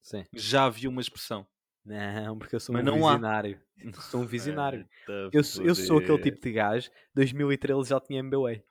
Sim. 0.00 0.24
já 0.32 0.64
havia 0.64 0.88
uma 0.88 1.02
expressão. 1.02 1.46
Não, 1.84 2.38
porque 2.38 2.56
eu 2.56 2.60
sou 2.60 2.72
Mas 2.72 2.88
um 2.88 2.94
visionário. 2.94 3.60
Sou 4.10 4.22
um 4.22 4.26
visionário. 4.26 4.88
Eu, 5.30 5.44
sou- 5.44 5.66
eu 5.66 5.74
sou 5.74 5.98
aquele 5.98 6.22
tipo 6.22 6.40
de 6.40 6.52
gajo. 6.52 6.90
2013 7.14 7.90
já 7.90 8.00
tinha 8.00 8.22
MBA. 8.22 8.62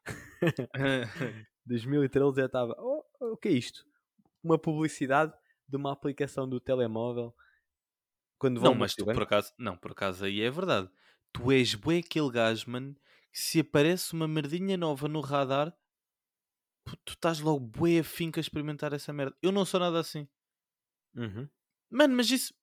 2013 1.64 2.38
já 2.38 2.46
estava. 2.48 2.74
Oh, 2.80 3.06
o 3.20 3.38
que 3.38 3.50
é 3.50 3.52
isto? 3.52 3.86
Uma 4.44 4.58
publicidade 4.58 5.32
de 5.68 5.78
uma 5.78 5.92
aplicação 5.94 6.50
do 6.50 6.60
telemóvel. 6.60 7.36
Quando 8.40 8.60
vão 8.60 8.72
não, 8.72 8.80
mas 8.80 8.96
tu 8.96 9.06
por 9.06 9.14
bem. 9.14 9.24
acaso, 9.24 9.54
não, 9.60 9.78
por 9.78 9.92
acaso 9.92 10.26
aí 10.26 10.42
é 10.42 10.50
verdade. 10.50 10.90
Tu 11.32 11.52
és 11.52 11.76
bué 11.76 12.00
aquele 12.00 12.32
gajo, 12.32 12.68
mano, 12.72 12.96
que 13.32 13.40
se 13.40 13.60
aparece 13.60 14.14
uma 14.14 14.28
merdinha 14.28 14.76
nova 14.76 15.08
no 15.08 15.20
radar, 15.20 15.72
pu- 16.92 16.98
tu 17.06 17.14
estás 17.14 17.40
logo 17.40 17.60
bué 17.60 18.00
afim 18.00 18.32
a 18.36 18.40
experimentar 18.40 18.94
essa 18.94 19.14
merda. 19.14 19.36
Eu 19.42 19.52
não 19.52 19.66
sou 19.66 19.80
nada 19.80 20.00
assim. 20.00 20.28
Uhum. 21.16 21.48
Mano, 21.90 22.16
mas 22.16 22.30
isso. 22.30 22.54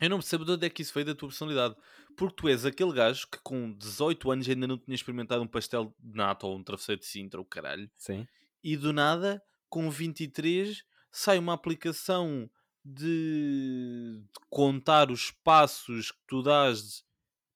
Eu 0.00 0.08
não 0.10 0.18
percebo 0.18 0.44
de 0.44 0.52
onde 0.52 0.66
é 0.66 0.70
que 0.70 0.82
isso 0.82 0.94
veio 0.94 1.06
da 1.06 1.14
tua 1.14 1.28
personalidade. 1.28 1.76
Porque 2.16 2.36
tu 2.36 2.48
és 2.48 2.64
aquele 2.64 2.92
gajo 2.92 3.28
que 3.28 3.38
com 3.42 3.72
18 3.76 4.30
anos 4.30 4.48
ainda 4.48 4.66
não 4.66 4.78
tinha 4.78 4.94
experimentado 4.94 5.42
um 5.42 5.46
pastel 5.46 5.94
de 5.98 6.16
nata 6.16 6.46
ou 6.46 6.56
um 6.56 6.64
travesseiro 6.64 7.00
de 7.00 7.06
Sintra, 7.06 7.38
ou 7.38 7.44
caralho. 7.44 7.90
Sim. 7.96 8.26
E 8.62 8.76
do 8.76 8.92
nada, 8.92 9.42
com 9.68 9.90
23, 9.90 10.84
sai 11.10 11.38
uma 11.38 11.52
aplicação 11.52 12.50
de, 12.84 14.22
de 14.22 14.40
contar 14.48 15.10
os 15.10 15.30
passos 15.30 16.10
que 16.12 16.18
tu 16.26 16.42
dás 16.42 17.04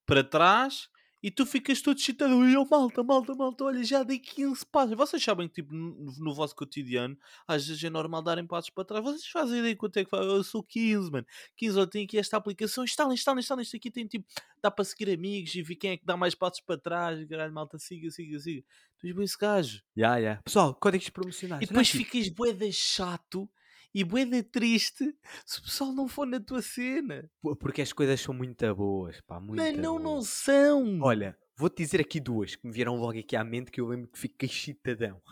para 0.06 0.22
trás 0.22 0.88
e 1.24 1.30
tu 1.30 1.46
ficas 1.46 1.80
todo 1.80 1.96
excitado. 1.96 2.36
Oi, 2.36 2.54
oh, 2.54 2.66
malta, 2.70 3.02
malta, 3.02 3.34
malta, 3.34 3.64
olha, 3.64 3.82
já 3.82 4.02
dei 4.02 4.18
15 4.18 4.66
passos. 4.66 4.94
Vocês 4.94 5.24
sabem 5.24 5.48
que, 5.48 5.54
tipo, 5.54 5.72
no, 5.72 6.12
no 6.18 6.34
vosso 6.34 6.54
cotidiano, 6.54 7.16
às 7.48 7.66
vezes 7.66 7.82
é 7.82 7.88
normal 7.88 8.20
darem 8.20 8.46
passos 8.46 8.68
para 8.68 8.84
trás. 8.84 9.02
Vocês 9.02 9.26
fazem 9.28 9.60
ideia 9.60 9.74
quanto 9.74 9.96
é 9.96 10.04
que 10.04 10.10
faz? 10.10 10.22
Eu 10.22 10.44
sou 10.44 10.62
15, 10.62 11.10
mano. 11.10 11.26
15, 11.56 11.78
eu 11.78 11.86
tenho 11.86 12.04
aqui 12.04 12.18
esta 12.18 12.36
aplicação. 12.36 12.84
Instalem, 12.84 13.14
instalem, 13.14 13.40
instalem. 13.40 13.62
Isto 13.62 13.74
aqui 13.78 13.90
tem, 13.90 14.06
tipo, 14.06 14.26
dá 14.62 14.70
para 14.70 14.84
seguir 14.84 15.10
amigos 15.14 15.54
e 15.54 15.62
ver 15.62 15.76
quem 15.76 15.92
é 15.92 15.96
que 15.96 16.04
dá 16.04 16.14
mais 16.14 16.34
passos 16.34 16.60
para 16.60 16.76
trás. 16.78 17.26
Caralho, 17.26 17.54
malta, 17.54 17.78
siga, 17.78 18.10
siga, 18.10 18.38
siga. 18.38 18.62
Tu 18.98 19.06
és 19.06 19.14
bem 19.14 19.24
esse 19.24 19.38
gajo. 19.38 19.82
Já, 19.96 20.20
já. 20.20 20.42
Pessoal, 20.44 20.74
códigos 20.74 21.08
promocionais. 21.08 21.62
E 21.62 21.64
Olha 21.64 21.68
depois 21.68 21.88
aqui. 21.88 22.04
ficas 22.04 22.28
boeda 22.28 22.70
chato 22.70 23.48
E 23.94 24.02
boeda 24.02 24.42
triste 24.42 25.16
se 25.46 25.60
o 25.60 25.62
pessoal 25.62 25.92
não 25.92 26.08
for 26.08 26.26
na 26.26 26.40
tua 26.40 26.60
cena. 26.60 27.30
Porque 27.60 27.80
as 27.82 27.92
coisas 27.92 28.20
são 28.20 28.34
muito 28.34 28.74
boas, 28.74 29.20
pá, 29.20 29.38
muito 29.38 29.56
Mas 29.62 29.76
não, 29.76 29.98
não 29.98 30.14
boas. 30.14 30.28
são. 30.28 31.00
Olha, 31.00 31.38
vou-te 31.56 31.76
dizer 31.82 32.00
aqui 32.00 32.18
duas 32.18 32.56
que 32.56 32.66
me 32.66 32.72
vieram 32.72 32.96
logo 32.96 33.18
aqui 33.18 33.36
à 33.36 33.44
mente 33.44 33.70
que 33.70 33.80
eu 33.80 33.86
lembro 33.86 34.08
que 34.08 34.18
fiquei 34.18 34.48
chitadão. 34.48 35.22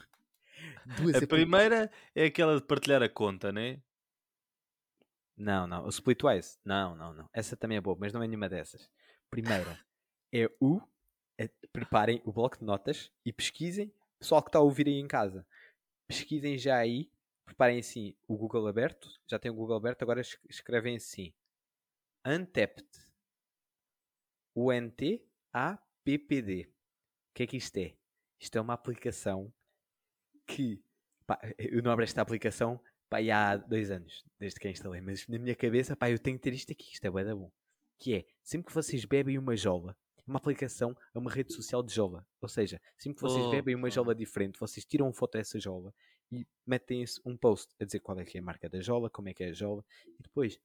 Duas 0.97 1.15
a 1.15 1.19
apli- 1.19 1.27
primeira 1.27 1.91
é 2.15 2.27
aquela 2.27 2.55
de 2.57 2.63
partilhar 2.65 3.03
a 3.03 3.09
conta, 3.09 3.51
né? 3.51 3.81
Não, 5.37 5.67
não. 5.67 5.85
O 5.87 5.89
Splitwise? 5.89 6.59
Não, 6.65 6.95
não, 6.95 7.13
não. 7.15 7.29
Essa 7.33 7.57
também 7.57 7.79
é 7.79 7.81
boa, 7.81 7.97
mas 7.99 8.13
não 8.13 8.23
é 8.23 8.29
nenhuma 8.29 8.49
dessas. 8.49 8.89
Primeira 9.31 9.79
é 10.33 10.49
o. 10.61 10.81
é- 11.39 11.49
preparem 11.73 12.21
o 12.25 12.33
bloco 12.33 12.59
de 12.59 12.65
notas 12.65 13.11
e 13.25 13.33
pesquisem. 13.33 13.93
Pessoal 14.21 14.43
que 14.43 14.51
está 14.51 14.59
a 14.61 14.63
ouvir 14.63 14.87
aí 14.87 14.99
em 15.01 15.09
casa, 15.09 15.45
pesquisem 16.07 16.57
já 16.59 16.77
aí. 16.77 17.11
Preparem 17.53 17.81
assim 17.81 18.17
o 18.27 18.35
Google 18.35 18.67
aberto. 18.67 19.11
Já 19.29 19.39
tem 19.39 19.51
o 19.51 19.55
Google 19.55 19.77
aberto, 19.77 20.03
agora 20.03 20.23
es- 20.23 20.39
escrevem 20.49 20.97
assim: 20.97 21.35
Untapped. 22.27 22.89
U-N-T-A-P-P-D. 24.55 26.63
O 26.65 27.35
que 27.35 27.43
é 27.43 27.47
que 27.47 27.59
isto 27.59 27.77
é? 27.77 27.95
Isto 28.41 28.57
é 28.57 28.61
uma 28.61 28.73
aplicação 28.73 29.53
que. 30.47 30.83
pá, 31.27 31.39
eu 31.59 31.83
não 31.83 31.91
abro 31.91 32.05
esta 32.05 32.23
aplicação 32.23 32.81
pá, 33.11 33.19
há 33.19 33.59
dois 33.59 33.91
anos, 33.91 34.25
desde 34.39 34.59
que 34.59 34.69
a 34.69 34.71
instalei, 34.71 35.03
mas 35.03 35.29
na 35.29 35.39
minha 35.39 35.55
cabeça, 35.55 35.95
pá, 35.95 36.11
eu 36.11 36.19
tenho 36.19 36.39
que 36.39 36.43
ter 36.45 36.55
isto 36.55 36.73
aqui, 36.73 36.91
isto 36.93 37.05
é 37.05 37.11
bué 37.11 37.23
da 37.23 37.37
bom. 37.37 37.53
Que 37.99 38.15
é, 38.15 38.27
sempre 38.43 38.69
que 38.69 38.75
vocês 38.75 39.05
bebem 39.05 39.37
uma 39.37 39.55
jola, 39.57 39.95
uma 40.27 40.39
aplicação 40.39 40.97
é 41.15 41.19
uma 41.19 41.31
rede 41.31 41.53
social 41.53 41.83
de 41.83 41.93
jola. 41.93 42.27
Ou 42.41 42.49
seja, 42.49 42.81
sempre 42.99 43.17
que 43.17 43.23
vocês 43.23 43.51
bebem 43.51 43.75
uma 43.75 43.91
jola 43.91 44.15
diferente, 44.15 44.59
vocês 44.59 44.85
tiram 44.85 45.07
uma 45.07 45.13
foto 45.13 45.33
dessa 45.33 45.59
jola 45.59 45.95
e 46.31 46.47
metem 46.67 47.05
um 47.25 47.37
post 47.37 47.75
a 47.81 47.85
dizer 47.85 48.01
qual 48.01 48.19
é 48.19 48.25
que 48.25 48.39
é 48.39 48.41
a 48.41 48.45
marca 48.45 48.69
da 48.69 48.81
jola, 48.81 49.11
como 49.11 49.29
é 49.29 49.35
que 49.35 49.45
é 49.45 49.49
a 49.49 49.53
jola, 49.53 49.85
e 50.19 50.23
depois 50.23 50.59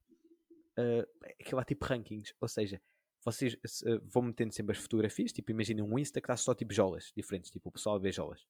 uh, 0.77 1.25
aquilo 1.41 1.59
há 1.59 1.65
tipo 1.65 1.85
rankings, 1.85 2.33
ou 2.39 2.47
seja, 2.47 2.81
vocês 3.25 3.55
uh, 3.55 4.01
vão 4.05 4.23
metendo 4.23 4.53
sempre 4.53 4.75
as 4.75 4.81
fotografias, 4.81 5.33
tipo 5.33 5.51
imaginem 5.51 5.83
um 5.83 5.99
Insta 5.99 6.21
que 6.21 6.25
está 6.25 6.37
só 6.37 6.55
tipo 6.55 6.73
jolas 6.73 7.11
diferentes, 7.15 7.51
tipo 7.51 7.67
o 7.69 7.71
pessoal 7.71 7.95
a 7.95 7.99
ver 7.99 8.13
jolas. 8.13 8.47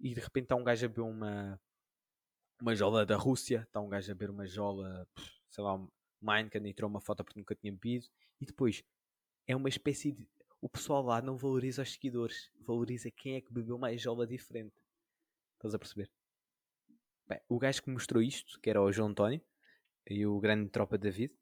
E 0.00 0.12
de 0.12 0.20
repente 0.20 0.44
está 0.44 0.56
um 0.56 0.64
gajo 0.64 0.84
a 0.84 0.88
ver 0.88 1.00
uma 1.00 1.60
uma 2.60 2.74
jola 2.74 3.04
da 3.04 3.16
Rússia, 3.16 3.62
está 3.66 3.80
um 3.80 3.88
gajo 3.88 4.10
a 4.10 4.14
ver 4.14 4.30
uma 4.30 4.46
jola, 4.46 5.08
sei 5.50 5.64
lá, 5.64 5.74
um 5.74 5.88
Minecraft 6.20 6.68
e 6.68 6.72
tirou 6.72 6.88
uma 6.88 7.00
foto 7.00 7.24
porque 7.24 7.38
nunca 7.38 7.54
tinha 7.54 7.72
bebido, 7.72 8.06
e 8.40 8.46
depois 8.46 8.82
é 9.46 9.54
uma 9.54 9.68
espécie 9.68 10.12
de. 10.12 10.28
O 10.60 10.68
pessoal 10.68 11.02
lá 11.02 11.20
não 11.20 11.36
valoriza 11.36 11.82
os 11.82 11.92
seguidores, 11.92 12.50
valoriza 12.60 13.10
quem 13.10 13.36
é 13.36 13.40
que 13.40 13.52
bebeu 13.52 13.76
mais 13.76 14.00
jola 14.00 14.26
diferente. 14.26 14.74
Estás 15.56 15.74
a 15.74 15.78
perceber? 15.78 16.10
Bem, 17.28 17.40
o 17.48 17.58
gajo 17.58 17.82
que 17.82 17.90
mostrou 17.90 18.22
isto, 18.22 18.60
que 18.60 18.70
era 18.70 18.82
o 18.82 18.92
João 18.92 19.08
António 19.08 19.42
e 20.08 20.26
o 20.26 20.38
grande 20.40 20.70
tropa 20.70 20.98
David, 20.98 21.34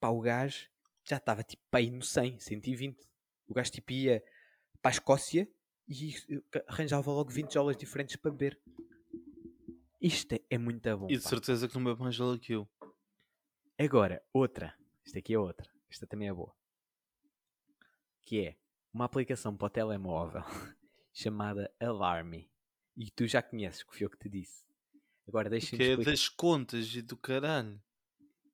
pá, 0.00 0.08
o 0.08 0.20
gajo 0.20 0.68
já 1.04 1.16
estava 1.16 1.42
tipo 1.42 1.62
aí 1.72 1.90
no 1.90 2.02
100, 2.02 2.40
120. 2.40 2.98
O 3.48 3.54
gajo 3.54 3.70
tipo 3.70 3.92
ia 3.92 4.22
para 4.82 4.90
a 4.90 4.94
Escócia 4.94 5.48
e 5.88 6.14
eh, 6.28 6.64
arranjava 6.66 7.10
logo 7.10 7.30
20 7.30 7.52
jolas 7.52 7.76
diferentes 7.76 8.16
para 8.16 8.30
beber. 8.30 8.60
Isto 10.00 10.34
é, 10.34 10.40
é 10.50 10.58
muito 10.58 10.96
bom. 10.96 11.06
E 11.08 11.16
de 11.16 11.22
pá. 11.22 11.28
certeza 11.28 11.68
que 11.68 11.74
não 11.74 11.84
bebe 11.84 12.00
mais 12.00 12.14
gelo 12.14 12.38
que 12.38 12.52
eu. 12.52 12.68
Agora, 13.78 14.22
outra. 14.32 14.74
Esta 15.04 15.18
aqui 15.18 15.34
é 15.34 15.38
outra. 15.38 15.70
Esta 15.88 16.06
também 16.06 16.28
é 16.28 16.32
boa. 16.32 16.54
Que 18.26 18.40
é 18.40 18.56
uma 18.92 19.04
aplicação 19.04 19.56
para 19.56 19.66
o 19.66 19.70
telemóvel 19.70 20.42
chamada 21.14 21.72
Alarme. 21.80 22.50
E 22.96 23.08
tu 23.08 23.24
já 23.26 23.40
conheces, 23.40 23.84
que 23.84 23.96
foi 23.96 24.04
eu 24.04 24.10
que 24.10 24.18
te 24.18 24.28
disse. 24.28 24.66
Agora 25.28 25.48
deixa-me 25.48 25.78
Que 25.78 25.90
é 25.92 25.96
das 25.96 26.28
contas 26.28 26.92
e 26.94 27.02
do 27.02 27.16
caralho. 27.16 27.80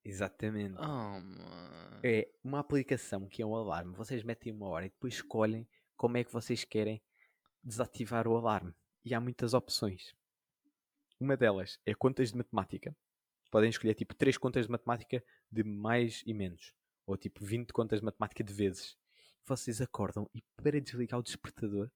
Exatamente. 0.05 0.77
Oh. 0.79 2.07
É 2.07 2.29
uma 2.45 2.59
aplicação 2.59 3.27
que 3.29 3.41
é 3.41 3.47
um 3.47 3.55
alarme. 3.55 3.95
Vocês 3.95 4.23
metem 4.23 4.53
uma 4.53 4.69
hora 4.69 4.85
e 4.85 4.91
depois 4.91 5.15
escolhem 5.15 5.67
como 5.97 6.19
é 6.19 6.25
que 6.25 6.33
vocês 6.33 6.65
querem 6.65 7.03
desativar 7.65 8.29
o 8.29 8.37
alarme. 8.37 8.75
E 9.03 9.15
há 9.15 9.21
muitas 9.21 9.55
opções. 9.55 10.15
Uma 11.19 11.37
delas 11.37 11.79
é 11.87 11.95
contas 11.95 12.31
de 12.31 12.37
matemática. 12.37 12.95
Podem 13.51 13.71
escolher 13.71 13.95
tipo 13.95 14.15
3 14.15 14.37
contas 14.37 14.67
de 14.67 14.73
matemática 14.73 15.25
de 15.51 15.65
mais 15.65 16.23
e 16.27 16.35
menos. 16.35 16.75
Ou 17.07 17.17
tipo 17.17 17.43
20 17.43 17.73
contas 17.73 18.01
de 18.01 18.05
matemática 18.05 18.45
de 18.45 18.53
vezes. 18.53 19.01
Vocês 19.45 19.81
acordam 19.81 20.29
e 20.35 20.43
para 20.57 20.81
desligar 20.81 21.19
o 21.19 21.23
despertador 21.23 21.91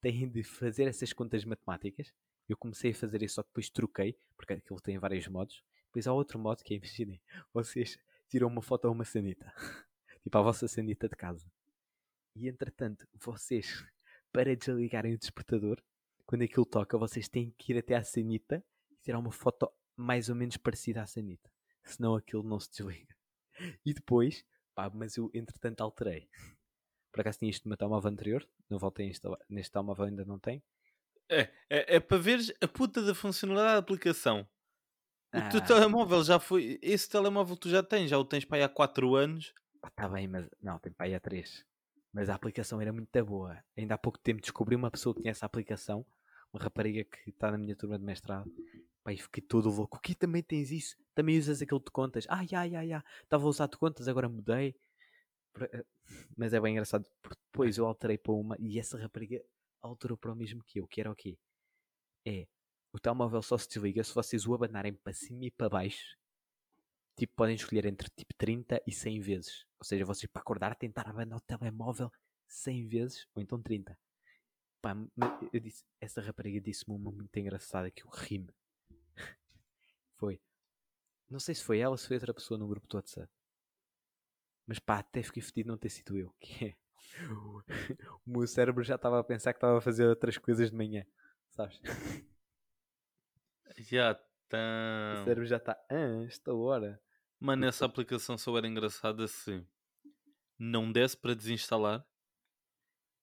têm 0.00 0.28
de 0.28 0.42
fazer 0.42 0.84
essas 0.88 1.12
contas 1.12 1.44
matemáticas. 1.44 2.12
Eu 2.48 2.56
comecei 2.56 2.90
a 2.90 2.94
fazer 2.94 3.22
isso, 3.22 3.36
só 3.36 3.42
que 3.42 3.50
depois 3.50 3.70
troquei, 3.70 4.18
porque 4.36 4.54
aquilo 4.54 4.80
tem 4.80 4.98
vários 4.98 5.26
modos. 5.28 5.62
Depois 5.86 6.06
há 6.06 6.12
outro 6.12 6.38
modo 6.38 6.62
que 6.64 6.74
é, 6.74 6.76
imaginem, 6.76 7.20
vocês 7.54 7.98
tiram 8.28 8.48
uma 8.48 8.62
foto 8.62 8.88
a 8.88 8.90
uma 8.90 9.04
sanita. 9.04 9.52
tipo 10.22 10.36
a 10.36 10.42
vossa 10.42 10.66
sanita 10.66 11.08
de 11.08 11.16
casa. 11.16 11.50
E 12.34 12.48
entretanto, 12.48 13.06
vocês, 13.14 13.84
para 14.32 14.56
desligarem 14.56 15.14
o 15.14 15.18
despertador, 15.18 15.80
quando 16.26 16.42
aquilo 16.42 16.64
toca, 16.66 16.98
vocês 16.98 17.28
têm 17.28 17.54
que 17.56 17.72
ir 17.72 17.78
até 17.78 17.94
à 17.94 18.02
sanita 18.02 18.64
e 18.90 18.96
tirar 18.96 19.18
uma 19.18 19.32
foto 19.32 19.70
mais 19.96 20.28
ou 20.28 20.34
menos 20.34 20.56
parecida 20.56 21.02
à 21.02 21.06
sanita. 21.06 21.50
Senão 21.84 22.16
aquilo 22.16 22.42
não 22.42 22.58
se 22.58 22.70
desliga. 22.70 23.14
E 23.84 23.92
depois, 23.92 24.44
pá, 24.74 24.90
mas 24.90 25.16
eu 25.16 25.30
entretanto 25.34 25.82
alterei. 25.82 26.28
Por 27.12 27.20
acaso 27.20 27.38
tinha 27.38 27.50
isto 27.50 27.68
meu 27.68 27.76
telemóvel 27.76 28.10
anterior, 28.10 28.48
não 28.70 28.78
voltei 28.78 29.06
a 29.06 29.10
instalar. 29.10 29.38
Neste 29.48 29.70
telemóvel 29.72 30.06
ainda 30.06 30.24
não 30.24 30.38
tem. 30.38 30.62
É, 31.28 31.42
é, 31.70 31.96
é 31.96 32.00
para 32.00 32.18
veres 32.18 32.52
a 32.60 32.66
puta 32.68 33.02
da 33.02 33.14
funcionalidade 33.14 33.72
da 33.74 33.78
aplicação. 33.78 34.46
O 35.34 35.48
teu 35.50 35.60
Ah. 35.60 35.64
telemóvel 35.66 36.22
já 36.24 36.38
foi. 36.38 36.78
Esse 36.82 37.08
telemóvel 37.08 37.56
tu 37.56 37.68
já 37.68 37.82
tens, 37.82 38.10
já 38.10 38.18
o 38.18 38.24
tens 38.24 38.44
para 38.44 38.58
aí 38.58 38.62
há 38.62 38.68
4 38.68 39.14
anos. 39.14 39.54
Pá, 39.80 39.90
tá 39.90 40.08
bem, 40.08 40.28
mas 40.28 40.46
não, 40.60 40.78
tem 40.78 40.92
para 40.92 41.06
aí 41.06 41.14
a 41.14 41.20
3. 41.20 41.64
Mas 42.12 42.28
a 42.28 42.34
aplicação 42.34 42.80
era 42.80 42.92
muito 42.92 43.24
boa. 43.24 43.58
Ainda 43.76 43.94
há 43.94 43.98
pouco 43.98 44.18
tempo 44.18 44.40
descobri 44.42 44.76
uma 44.76 44.90
pessoa 44.90 45.14
que 45.14 45.22
tinha 45.22 45.30
essa 45.30 45.46
aplicação, 45.46 46.04
uma 46.52 46.62
rapariga 46.62 47.04
que 47.04 47.30
está 47.30 47.50
na 47.50 47.56
minha 47.56 47.74
turma 47.74 47.98
de 47.98 48.04
mestrado. 48.04 48.50
E 49.08 49.16
fiquei 49.16 49.42
todo 49.42 49.70
louco. 49.70 49.96
O 49.96 50.00
que 50.00 50.14
também 50.14 50.42
tens 50.42 50.70
isso? 50.70 50.96
Também 51.14 51.38
usas 51.38 51.60
aquele 51.62 51.80
de 51.80 51.90
contas? 51.90 52.26
Ai, 52.28 52.46
ai, 52.54 52.76
ai, 52.76 52.92
ai. 52.92 53.02
Estava 53.22 53.44
a 53.44 53.48
usar 53.48 53.66
de 53.66 53.76
contas, 53.78 54.06
agora 54.06 54.28
mudei. 54.28 54.76
Eh, 55.60 55.84
Mas 56.36 56.52
é 56.52 56.60
bem 56.60 56.72
engraçado, 56.72 57.08
porque 57.22 57.40
depois 57.46 57.78
eu 57.78 57.86
alterei 57.86 58.18
para 58.18 58.32
uma 58.32 58.56
e 58.58 58.78
essa 58.78 58.98
rapariga 58.98 59.42
alterou 59.80 60.16
para 60.16 60.32
o 60.32 60.36
mesmo 60.36 60.62
que 60.64 60.80
eu, 60.80 60.86
que 60.86 61.00
era 61.00 61.10
o 61.10 61.16
quê? 61.16 61.38
É, 62.26 62.46
o 62.92 62.98
telemóvel 63.00 63.42
só 63.42 63.58
se 63.58 63.68
desliga 63.68 64.04
se 64.04 64.14
vocês 64.14 64.46
o 64.46 64.54
abanarem 64.54 64.94
para 64.94 65.12
cima 65.12 65.44
e 65.44 65.50
para 65.50 65.68
baixo 65.68 66.16
tipo, 67.16 67.34
podem 67.36 67.54
escolher 67.54 67.86
entre 67.86 68.08
tipo 68.10 68.34
30 68.34 68.82
e 68.86 68.92
100 68.92 69.20
vezes. 69.20 69.66
Ou 69.78 69.84
seja, 69.84 70.04
vocês 70.04 70.30
para 70.30 70.42
acordar 70.42 70.74
tentar 70.76 71.08
abanar 71.08 71.38
o 71.38 71.40
telemóvel 71.40 72.10
100 72.48 72.86
vezes, 72.86 73.26
ou 73.34 73.42
então 73.42 73.60
30. 73.60 73.98
Pá, 74.80 74.96
eu 75.52 75.60
disse, 75.60 75.84
essa 76.00 76.20
rapariga 76.20 76.60
disse-me 76.60 76.96
uma 76.96 77.12
muito 77.12 77.36
engraçada 77.38 77.90
que 77.90 78.04
eu 78.04 78.10
ri-me. 78.10 78.52
Foi. 80.18 80.40
Não 81.30 81.40
sei 81.40 81.54
se 81.54 81.64
foi 81.64 81.78
ela 81.78 81.92
ou 81.92 81.96
se 81.96 82.08
foi 82.08 82.16
outra 82.16 82.34
pessoa 82.34 82.58
no 82.58 82.68
grupo 82.68 82.86
do 82.86 82.96
WhatsApp. 82.96 83.32
Mas 84.66 84.78
pá, 84.78 84.98
até 84.98 85.22
fiquei 85.22 85.42
fedido 85.42 85.68
não 85.68 85.78
ter 85.78 85.90
sido 85.90 86.16
eu. 86.16 86.34
Que 86.40 86.66
é. 86.66 86.76
O 88.26 88.30
meu 88.30 88.46
cérebro 88.46 88.82
já 88.82 88.94
estava 88.94 89.18
a 89.18 89.24
pensar 89.24 89.52
que 89.52 89.58
estava 89.58 89.78
a 89.78 89.80
fazer 89.80 90.06
outras 90.06 90.38
coisas 90.38 90.70
de 90.70 90.76
manhã. 90.76 91.04
Sabes? 91.50 91.80
Já 93.78 94.12
O 94.12 94.16
tá. 94.48 95.22
cérebro 95.24 95.46
já 95.46 95.56
está. 95.56 95.72
Ah, 95.90 96.24
esta 96.26 96.52
hora. 96.52 97.02
Mano, 97.40 97.64
essa 97.66 97.84
aplicação 97.86 98.36
só 98.38 98.56
era 98.56 98.68
engraçada 98.68 99.26
se 99.26 99.66
não 100.58 100.92
desse 100.92 101.16
para 101.16 101.34
desinstalar 101.34 102.06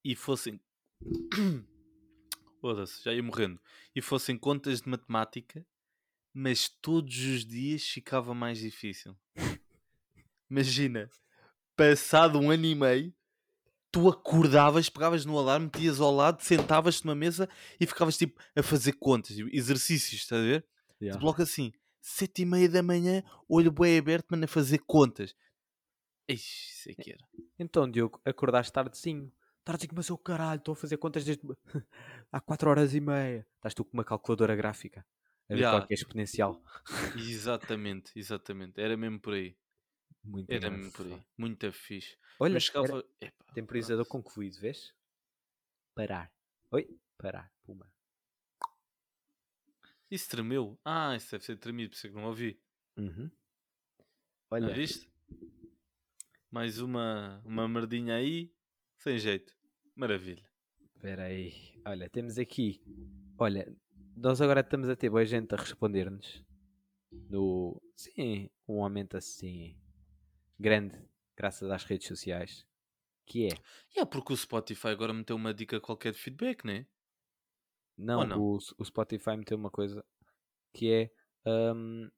e 0.04 0.15
fossem. 0.15 0.60
Foda-se, 2.60 3.04
já 3.04 3.13
ia 3.13 3.23
morrendo. 3.23 3.62
E 3.95 4.02
fossem 4.02 4.38
contas 4.38 4.82
de 4.82 4.89
matemática, 4.89 5.65
mas 6.34 6.67
todos 6.67 7.15
os 7.17 7.45
dias 7.45 7.84
ficava 7.88 8.34
mais 8.34 8.60
difícil. 8.60 9.15
Imagina, 10.49 11.10
passado 11.79 12.37
um 12.37 12.51
ano 12.51 12.65
e 12.65 12.75
meio, 12.75 13.13
tu 13.89 14.09
acordavas, 14.09 14.89
pegavas 14.89 15.23
no 15.25 15.39
alarme, 15.39 15.65
metias 15.67 16.01
ao 16.01 16.13
lado, 16.13 16.41
sentavas-te 16.41 17.05
numa 17.05 17.15
mesa 17.15 17.47
e 17.79 17.85
ficavas 17.85 18.17
tipo 18.17 18.37
a 18.53 18.61
fazer 18.61 18.93
contas, 18.93 19.37
exercícios, 19.51 20.21
estás 20.21 20.41
a 20.41 20.43
ver? 20.43 20.65
Yeah. 21.01 21.17
De 21.17 21.23
bloco 21.23 21.41
assim, 21.41 21.71
sete 22.01 22.41
e 22.41 22.45
meia 22.45 22.67
da 22.67 22.83
manhã, 22.83 23.23
olho 23.47 23.71
bem 23.71 23.97
aberto, 23.97 24.27
mano, 24.29 24.43
a 24.43 24.47
fazer 24.47 24.79
contas. 24.85 25.33
Ixi, 26.27 26.71
isso 26.71 26.91
é 26.91 26.93
que 27.01 27.11
era. 27.11 27.25
Então, 27.57 27.89
Diogo, 27.89 28.19
acordaste 28.25 28.73
tardezinho. 28.73 29.31
Tardezinho, 29.63 29.93
mas 29.95 30.09
eu 30.09 30.17
caralho, 30.17 30.59
estou 30.59 30.73
a 30.73 30.75
fazer 30.75 30.97
contas 30.97 31.23
desde 31.23 31.41
há 32.31 32.41
4 32.41 32.69
horas 32.69 32.93
e 32.93 32.99
meia. 32.99 33.47
Estás 33.55 33.73
tu 33.73 33.85
com 33.85 33.93
uma 33.93 34.03
calculadora 34.03 34.53
gráfica. 34.55 35.05
A 35.49 35.53
ver 35.53 35.61
Ya. 35.61 35.71
qual 35.71 35.87
que 35.87 35.93
é 35.93 35.95
exponencial. 35.95 36.61
Exatamente, 37.15 38.11
exatamente. 38.15 38.79
Era 38.81 38.97
mesmo 38.97 39.19
por 39.19 39.33
aí. 39.33 39.55
Muito 40.29 40.51
Era 40.51 40.69
mesmo 40.69 40.91
por 40.91 41.07
aí. 41.07 41.19
Muito 41.35 41.71
fixe. 41.71 42.15
Olha, 42.39 42.53
Mas 42.53 42.63
chegava... 42.63 43.03
era 43.19 43.33
temporizador 43.55 44.05
concluído, 44.05 44.59
vês? 44.59 44.93
Parar. 45.95 46.31
Oi? 46.69 46.87
Parar. 47.17 47.51
Puma. 47.63 47.91
Isso 50.09 50.29
tremeu. 50.29 50.79
Ah, 50.85 51.15
isso 51.15 51.31
deve 51.31 51.43
ser 51.43 51.57
tremido, 51.57 51.89
por 51.89 51.95
isso 51.95 52.05
é 52.05 52.09
que 52.11 52.15
não 52.15 52.25
ouvi. 52.25 52.61
Uhum. 52.95 53.23
Não 53.23 53.31
Olha, 54.51 54.71
viste? 54.71 55.11
Mais 56.51 56.79
uma, 56.79 57.41
uma 57.43 57.67
merdinha 57.67 58.13
aí, 58.13 58.53
sem 58.99 59.17
jeito. 59.17 59.51
Maravilha. 59.95 60.47
espera 60.95 61.23
aí. 61.23 61.81
Olha, 61.85 62.07
temos 62.07 62.37
aqui. 62.37 62.83
Olha, 63.35 63.75
nós 64.15 64.39
agora 64.41 64.61
estamos 64.61 64.89
a 64.89 64.95
ter 64.95 65.09
boa 65.09 65.25
gente 65.25 65.53
a 65.55 65.57
responder-nos. 65.57 66.45
No... 67.11 67.81
Sim, 67.95 68.47
um 68.67 68.83
aumento 68.83 69.17
assim 69.17 69.75
grande, 70.59 70.99
graças 71.35 71.69
às 71.71 71.83
redes 71.83 72.07
sociais. 72.07 72.65
Que 73.25 73.47
é, 73.47 73.49
E 73.95 73.99
é 73.99 74.05
porque 74.05 74.33
o 74.33 74.37
Spotify 74.37 74.87
agora 74.87 75.13
meteu 75.13 75.35
uma 75.35 75.53
dica 75.53 75.79
qualquer 75.79 76.11
de 76.11 76.19
feedback, 76.19 76.65
né? 76.65 76.85
não, 77.97 78.25
não? 78.25 78.41
O, 78.41 78.57
o 78.77 78.85
Spotify 78.85 79.37
meteu 79.37 79.57
uma 79.57 79.69
coisa 79.69 80.03
que 80.73 80.91
é, 80.91 81.11
hum, 81.73 82.09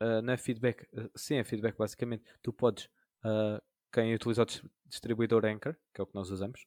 ah, 0.00 0.22
não 0.22 0.32
é 0.32 0.36
feedback, 0.36 0.86
ah, 0.96 1.10
sim, 1.16 1.36
é 1.36 1.44
feedback 1.44 1.76
basicamente. 1.76 2.24
Tu 2.42 2.52
podes, 2.52 2.88
ah, 3.24 3.62
quem 3.92 4.14
utiliza 4.14 4.42
o 4.42 4.44
dis- 4.44 4.62
distribuidor 4.84 5.44
Anchor, 5.44 5.74
que 5.94 6.00
é 6.00 6.04
o 6.04 6.06
que 6.06 6.14
nós 6.14 6.30
usamos, 6.30 6.66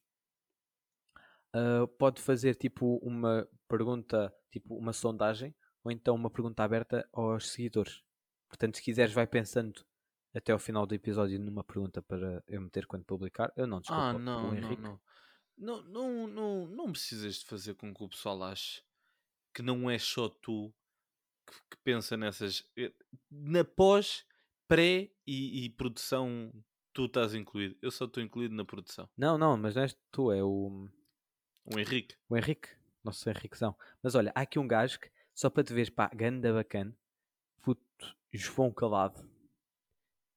ah, 1.54 1.88
pode 1.98 2.22
fazer 2.22 2.56
tipo 2.56 2.98
uma 2.98 3.48
pergunta, 3.68 4.34
tipo 4.52 4.76
uma 4.76 4.94
sondagem, 4.94 5.56
ou 5.84 5.92
então 5.92 6.16
uma 6.16 6.30
pergunta 6.30 6.64
aberta 6.64 7.08
aos 7.14 7.50
seguidores. 7.52 8.02
Portanto, 8.48 8.78
se 8.78 8.84
quiseres, 8.84 9.14
vai 9.14 9.28
pensando 9.28 9.86
até 10.34 10.52
ao 10.52 10.60
final 10.60 10.86
do 10.86 10.94
episódio 10.96 11.40
numa 11.40 11.64
pergunta 11.64 12.02
para 12.02 12.44
eu 12.48 12.62
meter 12.62 12.86
quando 12.86 13.04
publicar. 13.06 13.52
Eu 13.56 13.66
não, 13.68 13.80
desculpa, 13.80 14.02
ah, 14.04 14.14
não, 14.14 14.44
não, 14.52 14.56
Henrique. 14.58 14.82
não. 14.82 15.00
Não, 15.58 15.82
não, 15.84 16.28
não, 16.28 16.68
não 16.68 16.92
precisas 16.92 17.36
de 17.40 17.46
fazer 17.46 17.74
com 17.76 17.94
que 17.94 18.04
o 18.04 18.08
pessoal 18.10 18.42
ache 18.44 18.82
que 19.54 19.62
não 19.62 19.90
é 19.90 19.98
só 20.00 20.30
tu 20.30 20.74
que, 21.46 21.54
que 21.72 21.78
pensa 21.84 22.16
nessas. 22.16 22.64
eh, 22.78 22.94
Na 23.30 23.64
pós, 23.66 24.26
pré 24.68 25.10
e, 25.28 25.66
e 25.66 25.70
produção, 25.72 26.54
tu 26.94 27.06
estás 27.06 27.34
incluído. 27.34 27.76
Eu 27.82 27.92
só 27.92 28.06
estou 28.06 28.24
incluído 28.24 28.56
na 28.56 28.64
produção. 28.64 29.10
Não, 29.18 29.38
não, 29.38 29.58
mas 29.58 29.76
não 29.76 29.82
és 29.82 29.98
tu, 30.12 30.32
é 30.32 30.42
o, 30.42 30.88
O 31.66 31.78
Henrique. 31.78 32.16
o 32.30 32.38
Henrique, 32.38 32.70
nosso 33.04 33.30
Henriquezão. 33.30 33.76
Mas 34.02 34.16
olha, 34.16 34.32
há 34.36 34.42
aqui 34.42 34.60
um 34.60 34.68
gajo 34.68 34.98
que, 35.00 35.12
só 35.34 35.50
para 35.50 35.64
te 35.64 35.74
veres, 35.74 35.90
pá, 35.90 36.10
ganda 36.14 36.54
bacana, 36.54 36.96
puto, 37.62 38.16
João 38.32 38.72
Calado, 38.72 39.28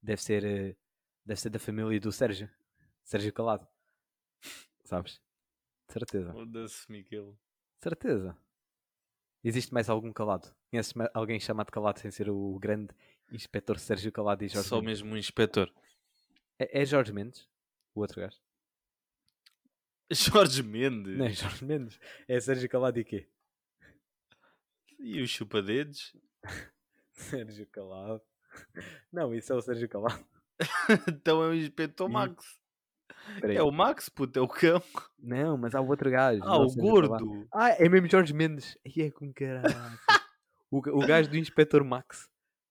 deve 0.03 0.23
ser, 0.23 0.45
eh, 0.45 0.77
deve 1.25 1.41
ser 1.41 1.51
da 1.51 1.59
família 1.59 1.99
do 2.01 2.11
Sérgio, 2.13 2.51
Sérgio 3.05 3.33
Calado, 3.33 3.67
sabes? 4.85 5.21
Certeza, 5.89 6.33
Foda-se, 6.33 6.91
Miguel. 6.91 7.37
certeza. 7.79 8.37
Existe 9.45 9.75
mais 9.75 9.91
algum 9.91 10.13
calado? 10.13 10.55
Conheces 10.71 10.95
alguém 11.13 11.39
chamado 11.41 11.71
Calado 11.71 11.99
sem 11.99 12.11
ser 12.11 12.31
o 12.31 12.59
grande 12.61 12.95
inspetor 13.33 13.79
Sérgio 13.79 14.13
Calado 14.13 14.45
e 14.45 14.49
Jorge 14.49 14.69
Só 14.69 14.81
Mendes? 14.81 15.03
mesmo 15.03 15.15
um 15.15 15.19
inspetor. 15.19 15.73
É, 16.59 16.83
é 16.83 16.85
Jorge 16.87 17.13
Mendes, 17.13 17.49
o 17.95 18.01
outro 18.01 18.21
gajo? 18.21 18.39
Jorge 20.11 20.63
Mendes. 20.63 21.19
Não 21.19 21.27
é 21.27 21.33
Jorge 21.33 21.65
Mendes, 21.65 21.99
é 22.29 22.39
Sérgio 22.41 22.69
Calado 22.69 22.99
e 23.01 23.05
quê? 23.05 23.29
E 24.99 25.21
os 25.21 25.31
chupadedos. 25.31 26.15
Sérgio 27.13 27.67
Calado. 27.67 28.23
Não, 29.13 29.35
isso 29.35 29.53
é 29.53 29.57
o 29.57 29.61
Sérgio 29.63 29.89
Calado. 29.89 30.25
então 31.09 31.43
é 31.43 31.49
o 31.49 31.55
inspetor 31.55 32.09
Max. 32.09 32.59
Peraí. 33.41 33.57
É 33.57 33.63
o 33.63 33.71
Max, 33.71 34.09
puto, 34.09 34.39
é 34.39 34.43
o 34.43 34.49
cão. 34.49 34.83
Não, 35.19 35.57
mas 35.57 35.75
há 35.75 35.81
o 35.81 35.89
outro 35.89 36.11
gajo. 36.11 36.43
Ah, 36.43 36.47
não 36.59 36.65
o 36.65 36.69
Sérgio 36.69 36.91
gordo. 36.91 37.47
Ah, 37.53 37.71
é 37.71 37.89
mesmo 37.89 38.09
Jorge 38.11 38.33
Mendes. 38.35 38.77
Aí 38.85 39.03
é 39.07 39.11
com 39.11 39.33
caralho. 39.33 39.99
o, 40.71 40.79
o 40.79 41.07
gajo 41.07 41.31
do 41.31 41.37
Inspetor 41.37 41.85
Max. 41.85 42.29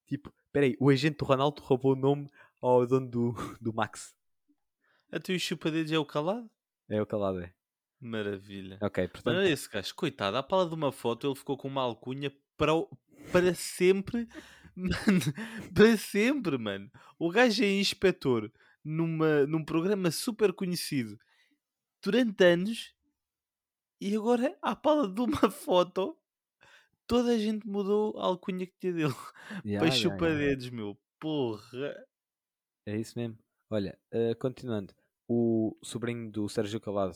Tipo, 0.08 0.34
peraí, 0.52 0.76
o 0.80 0.90
agente 0.90 1.18
do 1.18 1.26
Ronaldo 1.26 1.62
roubou 1.62 1.94
o 1.94 1.96
nome 1.96 2.30
ao 2.62 2.86
dono 2.86 3.08
do, 3.10 3.34
do 3.62 3.74
Max. 3.74 4.14
Até 5.12 5.34
os 5.34 5.42
chupadedos 5.42 5.92
é 5.92 5.98
o 5.98 6.06
calado? 6.06 6.50
É 6.90 7.02
o 7.02 7.06
calado, 7.06 7.40
é. 7.42 7.54
Maravilha. 8.00 8.78
Ok, 8.82 9.08
portanto. 9.10 9.38
olha 9.38 9.50
esse 9.50 9.70
gajo, 9.70 9.94
coitado, 9.96 10.36
à 10.36 10.44
pala 10.44 10.68
de 10.68 10.74
uma 10.74 10.92
foto 10.92 11.28
ele 11.28 11.36
ficou 11.36 11.56
com 11.56 11.68
uma 11.68 11.82
alcunha 11.84 12.32
para, 12.58 12.74
o- 12.74 12.90
para 13.32 13.54
sempre, 13.54 14.28
mano, 14.76 14.94
para 15.74 15.98
sempre, 15.98 16.58
mano. 16.58 16.90
O 17.20 17.30
gajo 17.30 17.64
é 17.64 17.72
inspetor 17.72 18.52
numa, 18.84 19.46
num 19.48 19.64
programa 19.64 20.12
super 20.12 20.54
conhecido 20.54 21.18
durante 22.02 22.44
anos 22.44 22.94
e 24.02 24.16
agora, 24.16 24.58
à 24.64 24.76
pala 24.76 25.08
de 25.08 25.22
uma 25.22 25.50
foto, 25.52 26.18
toda 27.06 27.34
a 27.34 27.38
gente 27.38 27.68
mudou 27.68 28.18
a 28.18 28.26
alcunha 28.26 28.66
que 28.66 28.74
tinha 28.80 28.94
dele 28.94 29.14
Ya, 29.64 29.80
para 29.80 29.90
ya, 29.90 29.94
ya, 29.94 29.96
ya. 29.96 30.02
chupadedos, 30.02 30.70
meu. 30.72 30.98
Porra. 31.20 32.06
É 32.88 32.98
isso 32.98 33.18
mesmo. 33.18 33.38
Olha, 33.70 33.98
eh, 34.12 34.34
continuando. 34.36 34.94
O 35.28 35.78
sobrinho 35.84 36.32
do 36.32 36.50
Sérgio 36.50 36.82
Calado 36.82 37.16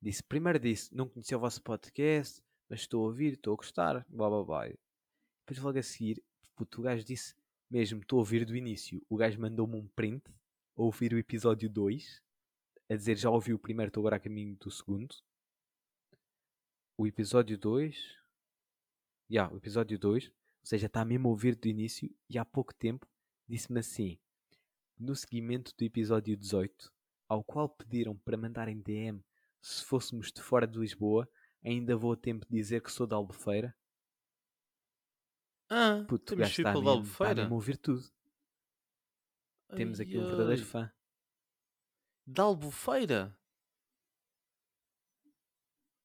disse: 0.00 0.22
primeiro 0.22 0.58
disse, 0.60 0.94
não 0.94 1.08
conhecia 1.08 1.36
o 1.36 1.40
vosso 1.40 1.60
podcast, 1.62 2.40
mas 2.68 2.80
estou 2.80 3.02
a 3.02 3.08
ouvir, 3.08 3.32
estou 3.34 3.54
a 3.54 3.56
gostar, 3.56 4.06
blá 4.08 4.28
blá 4.28 4.44
blá. 4.44 4.68
Depois 4.68 5.58
logo 5.58 5.78
a 5.78 5.82
seguir, 5.82 6.22
puto, 6.54 6.80
o 6.80 6.84
gajo 6.84 7.04
disse 7.04 7.34
mesmo, 7.70 8.00
estou 8.00 8.18
a 8.18 8.20
ouvir 8.20 8.44
do 8.44 8.56
início. 8.56 9.04
O 9.08 9.16
gajo 9.16 9.40
mandou-me 9.40 9.76
um 9.76 9.86
print 9.88 10.22
a 10.76 10.82
ouvir 10.82 11.12
o 11.12 11.18
episódio 11.18 11.68
2, 11.68 12.22
a 12.90 12.94
dizer 12.94 13.16
já 13.16 13.30
ouvi 13.30 13.52
o 13.52 13.58
primeiro, 13.58 13.88
estou 13.88 14.00
agora 14.00 14.16
a 14.16 14.20
caminho 14.20 14.56
do 14.56 14.70
segundo. 14.70 15.14
O 16.96 17.06
episódio 17.06 17.58
2. 17.58 17.96
Já, 19.30 19.50
o 19.50 19.56
episódio 19.56 19.98
2. 19.98 20.28
Ou 20.28 20.32
seja, 20.62 20.86
está 20.86 21.04
mesmo 21.04 21.28
a 21.28 21.30
ouvir 21.30 21.56
do 21.56 21.68
início 21.68 22.10
e 22.28 22.38
há 22.38 22.44
pouco 22.44 22.72
tempo 22.74 23.06
disse-me 23.48 23.80
assim: 23.80 24.18
no 24.98 25.14
seguimento 25.14 25.74
do 25.76 25.84
episódio 25.84 26.36
18, 26.36 26.92
ao 27.28 27.42
qual 27.42 27.68
pediram 27.68 28.16
para 28.16 28.36
mandarem 28.36 28.80
DM 28.80 29.22
se 29.60 29.84
fôssemos 29.84 30.30
de 30.30 30.42
fora 30.42 30.66
de 30.66 30.78
Lisboa, 30.78 31.28
ainda 31.64 31.96
vou 31.96 32.12
a 32.12 32.16
tempo 32.16 32.46
de 32.46 32.56
dizer 32.56 32.82
que 32.82 32.92
sou 32.92 33.06
da 33.06 33.16
Albufeira. 33.16 33.74
Ah, 35.70 36.04
Puto, 36.08 36.34
temos 36.36 36.48
está 36.50 36.72
da 36.72 36.78
está 36.78 36.90
Albufeira. 36.90 37.34
mesmo 37.34 37.54
a 37.54 37.56
ouvir 37.56 37.76
tudo. 37.78 38.04
Temos 39.76 39.98
aqui 39.98 40.16
um 40.18 40.22
Ai, 40.22 40.28
verdadeiro 40.28 40.62
ai. 40.62 40.68
fã. 40.68 40.92
Da 42.26 42.42
Albufeira? 42.44 43.38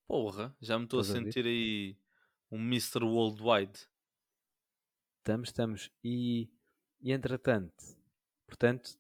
Porra, 0.08 0.56
já 0.60 0.78
me 0.78 0.86
estou 0.86 1.00
a 1.00 1.02
Estás 1.02 1.18
a 1.20 1.24
sentir 1.24 1.46
aí 1.46 1.98
um 2.52 2.58
Mr. 2.58 3.04
Worldwide. 3.04 3.80
Estamos, 5.20 5.50
estamos. 5.50 5.92
E, 6.04 6.50
e 7.00 7.12
entretanto, 7.12 7.76
portanto, 8.48 8.98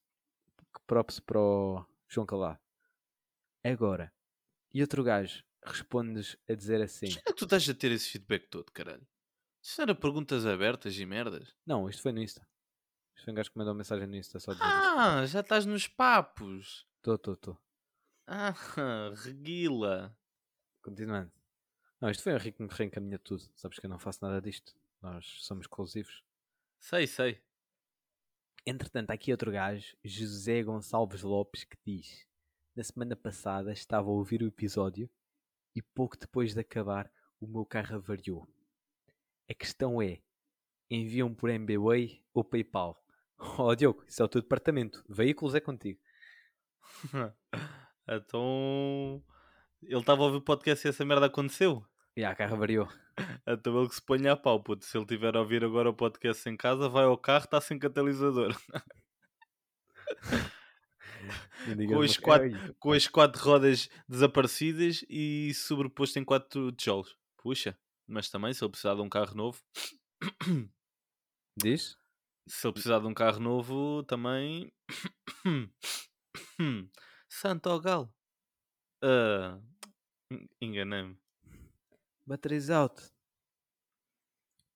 que 0.74 0.80
props 0.86 1.20
para 1.20 1.40
o 1.40 1.84
João 2.08 2.28
Calá. 2.28 2.60
Agora, 3.64 4.14
e 4.72 4.82
outro 4.82 5.04
gajo 5.04 5.44
respondes 5.64 6.38
a 6.48 6.54
dizer 6.54 6.82
assim: 6.82 7.08
Onde 7.08 7.18
é 7.20 7.22
que 7.24 7.34
tu 7.34 7.46
estás 7.46 7.68
a 7.68 7.74
ter 7.74 7.92
esse 7.92 8.10
feedback 8.10 8.48
todo, 8.50 8.72
caralho? 8.72 9.06
Não 9.78 9.84
era 9.84 9.96
perguntas 9.96 10.46
abertas 10.46 10.98
e 10.98 11.06
merdas? 11.06 11.56
Não, 11.66 11.90
isto 11.90 12.02
foi 12.02 12.12
no 12.12 12.22
Insta. 12.22 12.48
Isto 13.16 13.26
foi 13.26 13.34
um 13.34 13.36
gajo 13.36 13.52
que 13.52 13.58
mandou 13.58 13.74
mensagem 13.74 14.08
no 14.08 14.16
Insta 14.16 14.40
só 14.40 14.52
isto. 14.54 14.64
Ah, 14.64 15.26
já 15.26 15.42
estás 15.42 15.66
nos 15.66 15.88
papos. 15.88 16.88
Estou, 16.98 17.16
estou, 17.16 17.34
estou. 17.34 17.58
Ah, 18.26 18.54
reguila. 19.24 20.16
Continuando. 20.82 21.32
Não, 22.00 22.10
isto 22.10 22.24
foi 22.24 22.34
o 22.34 22.36
Henrique 22.38 22.58
que 22.58 22.64
me 22.64 22.70
reencaminha 22.72 23.20
tudo. 23.20 23.44
Sabes 23.56 23.78
que 23.80 23.86
eu 23.86 23.90
não 23.90 24.00
faço 24.00 24.24
nada 24.24 24.42
disto. 24.42 24.74
Nós 25.02 25.26
somos 25.40 25.64
exclusivos. 25.64 26.24
Sei, 26.80 27.06
sei. 27.06 27.42
Entretanto, 28.66 29.12
há 29.12 29.14
aqui 29.14 29.32
outro 29.32 29.52
gajo, 29.52 29.96
José 30.04 30.64
Gonçalves 30.64 31.24
Lopes, 31.24 31.64
que 31.64 31.78
diz: 31.86 32.26
Na 32.76 32.84
semana 32.84 33.16
passada 33.16 33.72
estava 33.74 34.08
a 34.08 34.12
ouvir 34.12 34.42
o 34.42 34.48
episódio 34.48 35.10
e 35.76 35.82
pouco 35.82 36.18
depois 36.18 36.54
de 36.54 36.60
acabar 36.60 37.12
o 37.40 37.48
meu 37.48 37.66
carro 37.66 37.96
avariou. 37.96 38.48
A 39.50 39.54
questão 39.54 40.02
é: 40.02 40.20
enviam 40.90 41.34
por 41.34 41.50
MBWay 41.50 42.22
ou 42.34 42.44
PayPal? 42.44 43.02
Oh, 43.58 43.74
Diogo, 43.74 44.04
isso 44.06 44.22
é 44.22 44.26
o 44.26 44.28
teu 44.28 44.42
departamento. 44.42 45.02
Veículos 45.08 45.56
é 45.56 45.62
contigo. 45.62 45.98
então. 48.06 49.24
Ele 49.82 49.98
estava 49.98 50.24
a 50.24 50.26
ouvir 50.26 50.38
o 50.40 50.42
podcast 50.42 50.86
e 50.86 50.90
essa 50.90 51.06
merda 51.06 51.28
aconteceu? 51.28 51.86
E 52.18 52.24
a 52.26 52.36
carro 52.36 52.56
avariou. 52.56 52.88
Então 53.48 53.78
ele 53.80 53.90
que 53.90 53.96
se 53.96 54.02
ponha 54.02 54.32
a 54.34 54.38
pau, 54.38 54.62
puto. 54.62 54.86
Se 54.86 54.98
ele 54.98 55.06
tiver 55.06 55.36
a 55.36 55.40
ouvir 55.42 55.64
agora 55.64 55.90
o 55.90 55.94
podcast 55.94 56.48
em 56.50 56.56
casa, 56.56 56.88
vai 56.88 57.04
ao 57.04 57.18
carro, 57.18 57.46
está 57.46 57.60
sem 57.60 57.78
catalisador. 57.80 58.56
Com 61.88 61.98
os 62.00 62.18
quatro- 62.18 62.50
coisa. 62.50 62.76
Com 62.80 62.92
as 62.94 63.08
quatro 63.08 63.44
rodas 63.44 63.90
desaparecidas 64.08 65.04
e 65.10 65.54
sobreposto 65.54 66.18
em 66.20 66.24
quatro 66.24 66.72
tijolos. 66.72 67.16
Puxa, 67.38 67.78
mas 68.10 68.30
também 68.30 68.54
se 68.54 68.64
ele 68.64 68.72
precisar 68.72 68.96
de 68.96 69.02
um 69.02 69.10
carro 69.10 69.36
novo. 69.36 69.62
Diz? 71.58 71.98
Se 72.48 72.66
ele 72.68 72.74
precisar 72.74 73.00
de 73.00 73.08
um 73.08 73.14
carro 73.14 73.40
novo, 73.40 74.04
também. 74.04 74.72
Santo 77.30 77.80
galo. 77.80 78.14
Ah, 79.04 79.60
en- 80.32 80.48
Enganei-me. 80.62 81.18
Batteries 82.26 82.70
out. 82.70 83.02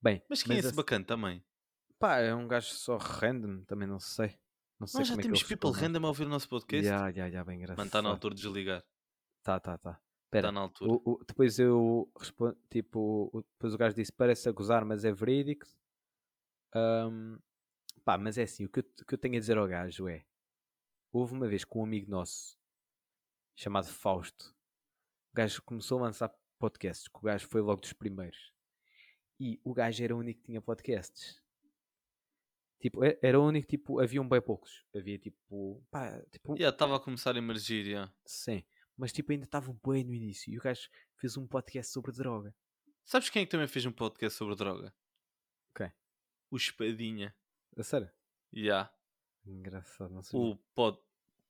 Bem, 0.02 0.22
Mas 0.30 0.44
quem 0.44 0.56
é 0.56 0.60
esse 0.60 0.70
a- 0.70 0.76
bacana 0.76 1.06
também? 1.06 1.44
Pá, 2.00 2.18
é 2.18 2.34
um 2.36 2.48
gajo 2.48 2.68
só 2.74 2.98
random, 2.98 3.64
também 3.66 3.88
não 3.88 4.00
sei. 4.00 4.38
Não 4.80 4.88
sei 4.88 5.00
Nós 5.00 5.08
já 5.08 5.14
é 5.16 5.18
temos 5.18 5.44
people 5.44 5.72
random 5.72 6.04
a 6.06 6.08
ouvir 6.10 6.26
o 6.26 6.30
nosso 6.30 6.50
podcast. 6.50 6.86
Ya, 6.86 7.08
ya, 7.10 7.28
ya, 7.28 7.44
bem 7.44 7.58
engraçado. 7.58 7.78
Mano, 7.78 7.88
está 7.88 8.02
na 8.02 8.10
altura 8.10 8.36
de 8.36 8.42
desligar. 8.42 8.84
Tá, 9.42 9.60
tá, 9.60 9.78
tá. 9.78 10.02
Está 10.36 10.50
Espera, 10.50 10.52
na 10.52 10.62
altura. 10.62 10.92
o- 10.92 11.12
o- 11.14 11.24
depois 11.26 11.60
eu 11.60 12.12
respondo, 12.18 12.58
tipo, 12.70 13.30
o- 13.34 13.42
depois 13.54 13.74
o 13.74 13.78
gajo 13.78 13.96
disse, 13.96 14.12
parece 14.12 14.50
a 14.50 14.52
gozar, 14.52 14.84
mas 14.86 15.06
é 15.06 15.12
verídico. 15.12 15.66
Ahm, 16.74 17.38
pá, 18.04 18.18
mas 18.18 18.38
é 18.38 18.44
assim, 18.44 18.66
o 18.66 18.70
que, 18.70 18.80
eu, 18.80 18.84
que 18.84 19.14
eu 19.14 19.18
tenho 19.18 19.36
a 19.36 19.40
dizer 19.40 19.58
ao 19.58 19.68
gajo 19.68 20.08
é, 20.08 20.26
houve 21.12 21.34
uma 21.34 21.48
vez 21.48 21.64
com 21.64 21.82
um 21.82 21.84
amigo 21.84 22.10
nosso, 22.10 22.58
chamado 23.56 23.88
Fausto, 23.88 24.56
o 25.32 25.36
gajo 25.36 25.62
começou 25.64 26.00
a 26.00 26.04
lançar 26.04 26.34
podcasts, 26.58 27.08
que 27.08 27.18
o 27.18 27.22
gajo 27.22 27.48
foi 27.48 27.62
logo 27.62 27.82
dos 27.82 27.94
primeiros. 27.94 28.52
E 29.40 29.60
o 29.64 29.74
gajo 29.74 30.04
era 30.04 30.16
o 30.16 30.20
único 30.20 30.40
que 30.40 30.46
tinha 30.48 30.62
podcasts. 30.62 31.42
Tipo, 32.80 33.00
era 33.22 33.40
o 33.40 33.46
único, 33.48 33.68
tipo, 33.68 34.00
haviam 34.00 34.28
bem 34.28 34.42
poucos. 34.42 34.86
Havia 34.96 35.18
tipo, 35.18 35.82
pá, 35.90 36.22
tipo, 36.32 36.56
Já 36.58 36.70
estava 36.70 36.98
a 36.98 37.00
começar 37.00 37.36
a 37.36 37.38
emergir, 37.38 37.86
já. 37.86 38.12
sim. 38.26 38.64
Mas 38.98 39.12
tipo, 39.12 39.32
ainda 39.32 39.46
estavam 39.46 39.80
bem 39.86 40.04
no 40.04 40.14
início. 40.14 40.52
E 40.54 40.58
o 40.58 40.62
gajo 40.62 40.90
fez 41.18 41.36
um 41.38 41.48
podcast 41.48 41.92
sobre 41.92 42.12
droga. 42.12 42.56
Sabes 43.06 43.30
quem 43.30 43.42
é 43.42 43.46
que 43.46 43.52
também 43.52 43.68
fez 43.68 43.86
um 43.86 43.92
podcast 43.92 44.38
sobre 44.38 44.56
droga? 44.56 44.94
Quem? 45.76 45.92
O 46.52 46.56
Espadinha. 46.58 47.36
A 47.76 47.84
sério? 47.84 48.10
Já. 48.54 48.94
Engraçado, 49.46 50.14
não 50.14 50.24
sei. 50.24 50.40
O 50.40 50.56
pod, 50.74 50.98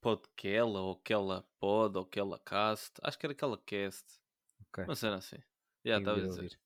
Podquela, 0.01 0.81
ou 0.81 0.93
aquela 0.93 1.43
Pod, 1.59 1.97
ou 1.97 2.03
aquela 2.03 2.39
Cast. 2.39 2.93
Acho 3.03 3.17
que 3.19 3.25
era 3.25 3.33
aquela 3.33 3.57
Cast. 3.57 4.19
Ok. 4.67 4.85
Não 4.85 4.95
sei, 4.95 5.09
não 5.09 5.21
sei. 5.21 5.43
Já 5.85 5.99
estava 5.99 6.15
que 6.17 6.21
a 6.21 6.25
ir 6.25 6.29
dizer. 6.29 6.41
ouvir. 6.41 6.59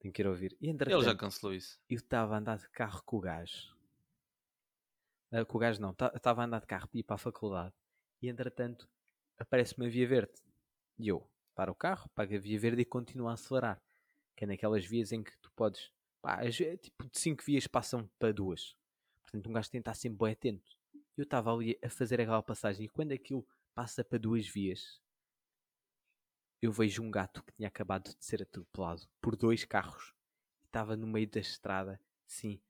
Tenho 0.00 0.14
que 0.14 0.22
ir 0.22 0.26
ouvir. 0.26 0.56
E 0.60 0.68
Ele 0.68 1.02
já 1.02 1.14
cancelou 1.14 1.54
isso. 1.54 1.78
eu 1.88 1.96
estava 1.96 2.34
a 2.34 2.38
andar 2.38 2.58
de 2.58 2.68
carro 2.70 3.02
com 3.04 3.16
o 3.18 3.20
gajo. 3.20 3.76
Ah, 5.30 5.44
com 5.44 5.56
o 5.56 5.60
gajo 5.60 5.80
não, 5.80 5.90
estava 6.14 6.42
a 6.42 6.44
andar 6.44 6.60
de 6.60 6.66
carro 6.66 6.88
para 6.88 6.98
ir 6.98 7.02
para 7.04 7.14
a 7.14 7.18
faculdade. 7.18 7.74
E 8.20 8.28
entretanto, 8.28 8.88
aparece-me 9.38 9.86
a 9.86 9.88
via 9.88 10.06
verde. 10.06 10.32
E 10.98 11.08
eu 11.08 11.28
paro 11.54 11.72
o 11.72 11.74
carro, 11.74 12.08
pago 12.14 12.34
a 12.34 12.38
via 12.38 12.58
verde 12.58 12.82
e 12.82 12.84
continuo 12.84 13.28
a 13.28 13.34
acelerar. 13.34 13.82
Que 14.36 14.44
é 14.44 14.46
naquelas 14.46 14.84
vias 14.84 15.12
em 15.12 15.22
que 15.22 15.36
tu 15.38 15.50
podes. 15.52 15.92
Pá, 16.20 16.40
tipo 16.50 17.10
de 17.10 17.18
5 17.18 17.42
vias 17.44 17.66
passam 17.66 18.08
para 18.18 18.32
duas. 18.32 18.76
Portanto, 19.22 19.48
um 19.48 19.52
gajo 19.52 19.70
tem 19.70 19.80
que 19.80 19.88
estar 19.88 19.94
sempre 19.94 20.18
bem 20.18 20.32
atento. 20.32 20.76
Eu 21.16 21.24
estava 21.24 21.52
ali 21.52 21.78
a 21.82 21.90
fazer 21.90 22.20
aquela 22.20 22.42
passagem 22.42 22.86
e 22.86 22.88
quando 22.88 23.12
aquilo 23.12 23.46
passa 23.74 24.04
para 24.04 24.18
duas 24.18 24.46
vias, 24.46 25.00
eu 26.60 26.70
vejo 26.70 27.02
um 27.02 27.10
gato 27.10 27.42
que 27.42 27.52
tinha 27.52 27.68
acabado 27.68 28.14
de 28.14 28.24
ser 28.24 28.42
atropelado 28.42 29.02
por 29.20 29.34
dois 29.34 29.64
carros. 29.64 30.14
Estava 30.64 30.96
no 30.96 31.06
meio 31.06 31.28
da 31.28 31.40
estrada, 31.40 32.00
sim, 32.26 32.62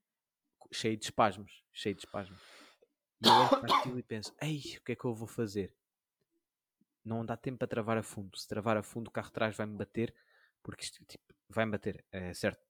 cheio 0.71 0.97
de 0.97 1.05
espasmos, 1.05 1.63
cheio 1.71 1.95
de 1.95 2.01
espasmos. 2.01 2.41
E 3.21 3.27
eu 3.27 3.33
olho 3.33 3.49
para 3.49 3.77
aquilo 3.77 3.99
e 3.99 4.03
penso, 4.03 4.33
ei, 4.41 4.59
o 4.77 4.81
que 4.81 4.91
é 4.93 4.95
que 4.95 5.05
eu 5.05 5.13
vou 5.13 5.27
fazer? 5.27 5.73
Não 7.03 7.25
dá 7.25 7.35
tempo 7.35 7.57
para 7.59 7.67
travar 7.67 7.97
a 7.97 8.03
fundo. 8.03 8.37
Se 8.37 8.47
travar 8.47 8.77
a 8.77 8.83
fundo, 8.83 9.07
o 9.09 9.11
carro 9.11 9.27
de 9.27 9.33
trás 9.33 9.55
vai-me 9.55 9.75
bater, 9.75 10.13
porque 10.61 10.83
isto 10.83 11.03
tipo, 11.05 11.23
vai-me 11.49 11.71
bater, 11.73 12.05
é 12.11 12.33
certo. 12.33 12.65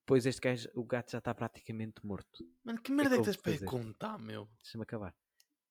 Depois 0.00 0.26
este 0.26 0.40
gajo, 0.40 0.68
o 0.74 0.84
gato 0.84 1.12
já 1.12 1.18
está 1.18 1.34
praticamente 1.34 2.04
morto. 2.04 2.44
Mano, 2.62 2.80
que 2.80 2.92
merda 2.92 3.14
é 3.14 3.18
que 3.18 3.24
que 3.24 3.30
tens 3.30 3.36
para 3.38 3.52
fazer? 3.52 3.66
contar, 3.66 4.18
meu? 4.18 4.46
Deixa-me 4.62 4.82
acabar. 4.82 5.14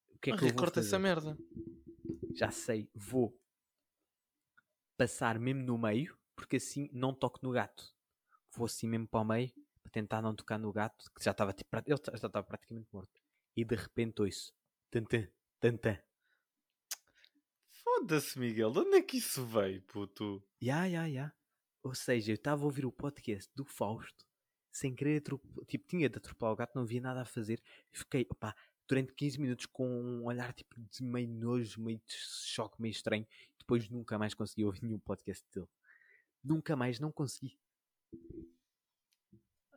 O 0.10 0.18
que 0.18 0.32
é 0.32 0.34
Mas 0.34 0.42
que 0.42 0.60
eu 0.60 0.80
essa 0.80 0.98
merda. 0.98 1.38
já 2.36 2.50
sei, 2.50 2.90
vou 2.96 3.40
passar 4.98 5.38
mesmo 5.38 5.62
no 5.64 5.78
meio, 5.78 6.18
porque 6.36 6.56
assim 6.56 6.90
não 6.92 7.14
toco 7.14 7.40
no 7.44 7.52
gato. 7.52 7.94
Vou 8.56 8.66
assim 8.66 8.88
mesmo 8.88 9.08
para 9.08 9.20
o 9.20 9.26
meio, 9.26 9.52
para 9.84 9.92
tentar 9.92 10.22
não 10.22 10.36
tocar 10.36 10.58
no 10.58 10.72
gato, 10.72 11.12
que 11.14 11.24
já 11.24 11.32
estava 11.32 11.54
tipo, 11.54 11.70
ele 11.76 11.96
já 11.96 12.28
estava 12.28 12.44
praticamente 12.44 12.88
morto. 12.92 13.22
E 13.56 13.64
de 13.64 13.76
repente 13.76 14.22
ouço, 14.22 14.52
tantã, 14.90 15.28
tantã. 15.60 16.00
Foda-se, 17.96 18.40
Miguel. 18.40 18.72
De 18.72 18.80
onde 18.80 18.98
é 18.98 19.02
que 19.04 19.18
isso 19.18 19.46
veio, 19.46 19.80
puto? 19.84 20.44
Ya, 20.62 20.86
ya, 20.86 21.06
ya. 21.06 21.32
Ou 21.84 21.94
seja, 21.94 22.32
eu 22.32 22.36
estava 22.36 22.64
a 22.64 22.66
ouvir 22.66 22.86
o 22.86 22.92
podcast 22.92 23.52
do 23.56 23.64
Fausto, 23.64 24.26
sem 24.72 24.96
querer 24.96 25.18
atropelar, 25.18 25.66
tipo, 25.68 25.88
tinha 25.88 26.10
de 26.10 26.18
atropelar 26.18 26.54
o 26.54 26.56
gato, 26.56 26.74
não 26.74 26.84
havia 26.84 27.00
nada 27.00 27.22
a 27.22 27.26
fazer. 27.26 27.62
Fiquei, 27.92 28.26
opá, 28.30 28.56
durante 28.88 29.14
15 29.14 29.40
minutos 29.40 29.66
com 29.68 29.88
um 29.88 30.26
olhar 30.26 30.54
tipo 30.54 30.76
de 30.80 31.04
meio 31.04 31.28
nojo, 31.28 31.82
meio 31.82 32.00
de 32.00 32.16
choque, 32.16 32.82
meio 32.82 32.92
estranho. 32.92 33.28
Depois 33.60 33.88
nunca 33.90 34.18
mais 34.18 34.34
consegui 34.34 34.66
ouvir 34.66 34.84
nenhum 34.84 35.00
podcast 35.00 35.46
dele. 35.54 35.68
Nunca 36.44 36.76
mais, 36.76 37.00
não 37.00 37.12
consegui. 37.12 37.60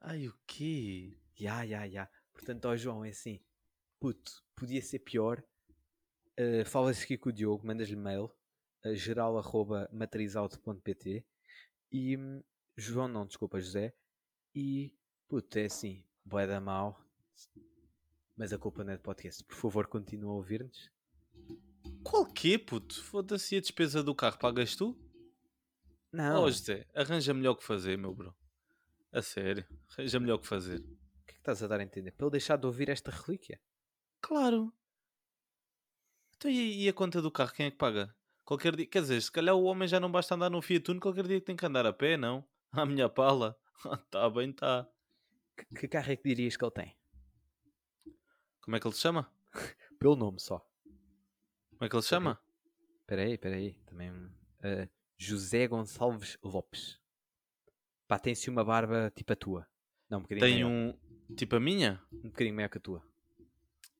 Ai, 0.00 0.26
o 0.26 0.34
quê? 0.46 1.18
Ya, 1.38 1.62
ya, 1.64 1.84
ya. 1.84 2.10
Portanto, 2.32 2.64
ó 2.64 2.76
João, 2.76 3.04
é 3.04 3.10
assim, 3.10 3.40
puto, 4.00 4.42
podia 4.54 4.80
ser 4.80 5.00
pior. 5.00 5.44
Uh, 6.38 6.64
Falas 6.66 7.02
aqui 7.02 7.16
com 7.16 7.30
o 7.30 7.32
Diogo, 7.32 7.66
mandas-lhe 7.66 7.96
mail, 7.96 8.30
uh, 8.84 8.94
geral.matrizauto.pt 8.94 11.24
e 11.90 12.16
hum, 12.16 12.42
João, 12.76 13.08
não, 13.08 13.26
desculpa, 13.26 13.58
José. 13.60 13.94
E 14.54 14.94
puto, 15.28 15.58
é 15.58 15.64
assim, 15.64 16.04
boé 16.24 16.46
da 16.46 16.60
mal, 16.60 17.00
mas 18.36 18.52
a 18.52 18.58
culpa 18.58 18.84
não 18.84 18.92
é 18.92 18.96
de 18.96 19.02
podcast. 19.02 19.42
Por 19.44 19.56
favor, 19.56 19.86
continua 19.86 20.32
a 20.32 20.36
ouvir-nos. 20.36 20.90
Qual 22.04 22.26
quê, 22.26 22.58
puto? 22.58 23.02
Foda-se 23.02 23.56
a 23.56 23.60
despesa 23.60 24.02
do 24.02 24.14
carro 24.14 24.38
pagas 24.38 24.76
tu? 24.76 24.94
Não, 26.12 26.44
Oh, 26.44 26.50
José, 26.50 26.86
arranja 26.94 27.32
melhor 27.34 27.52
o 27.52 27.56
que 27.56 27.64
fazer, 27.64 27.96
meu 27.98 28.14
bro. 28.14 28.34
A 29.12 29.20
sério, 29.22 29.64
arranja 29.90 30.20
melhor 30.20 30.34
o 30.36 30.38
que 30.38 30.46
fazer. 30.46 30.80
o 30.80 31.24
que 31.24 31.30
é 31.30 31.32
que 31.32 31.38
estás 31.38 31.62
a 31.62 31.66
dar 31.66 31.80
a 31.80 31.82
entender? 31.82 32.12
Para 32.12 32.26
ele 32.26 32.32
deixar 32.32 32.56
de 32.56 32.66
ouvir 32.66 32.88
esta 32.90 33.10
relíquia? 33.10 33.58
Claro. 34.20 34.72
Então 36.36 36.50
e, 36.50 36.84
e 36.84 36.88
a 36.88 36.92
conta 36.92 37.22
do 37.22 37.30
carro, 37.30 37.52
quem 37.52 37.66
é 37.66 37.70
que 37.70 37.76
paga? 37.76 38.14
Qualquer 38.44 38.76
dia, 38.76 38.86
quer 38.86 39.02
dizer, 39.02 39.20
se 39.20 39.32
calhar 39.32 39.54
o 39.54 39.64
homem 39.64 39.88
já 39.88 39.98
não 39.98 40.10
basta 40.10 40.34
andar 40.34 40.50
no 40.50 40.62
Fiat 40.62 40.90
Uno, 40.90 41.00
qualquer 41.00 41.26
dia 41.26 41.40
que 41.40 41.46
tem 41.46 41.56
que 41.56 41.66
andar 41.66 41.84
a 41.86 41.92
pé, 41.92 42.16
não? 42.16 42.44
A 42.72 42.84
minha 42.84 43.08
pala. 43.08 43.58
tá 44.10 44.28
bem, 44.30 44.52
tá. 44.52 44.88
Que, 45.56 45.64
que 45.80 45.88
carro 45.88 46.12
é 46.12 46.16
que 46.16 46.22
dirias 46.22 46.56
que 46.56 46.64
ele 46.64 46.70
tem? 46.70 46.96
Como 48.60 48.76
é 48.76 48.80
que 48.80 48.86
ele 48.86 48.94
se 48.94 49.00
chama? 49.00 49.32
Pelo 49.98 50.14
nome 50.14 50.38
só. 50.38 50.58
Como 51.70 51.84
é 51.84 51.88
que 51.88 51.96
ele 51.96 52.02
se 52.02 52.08
chama? 52.08 52.38
Espera 53.00 53.22
aí, 53.22 53.32
espera 53.32 53.56
aí. 53.56 53.74
Também, 53.86 54.10
uh, 54.10 54.88
José 55.16 55.66
Gonçalves 55.66 56.36
Lopes. 56.42 57.00
Pá, 58.06 58.18
tem-se 58.18 58.50
uma 58.50 58.64
barba 58.64 59.10
tipo 59.14 59.32
a 59.32 59.36
tua. 59.36 59.66
Não, 60.08 60.18
um 60.18 60.22
bocadinho 60.22 60.46
Tem 60.46 60.64
maior. 60.64 60.94
um. 61.28 61.34
Tipo 61.34 61.56
a 61.56 61.60
minha? 61.60 62.02
Um 62.12 62.28
bocadinho 62.28 62.54
maior 62.54 62.68
que 62.68 62.78
a 62.78 62.80
tua. 62.80 63.02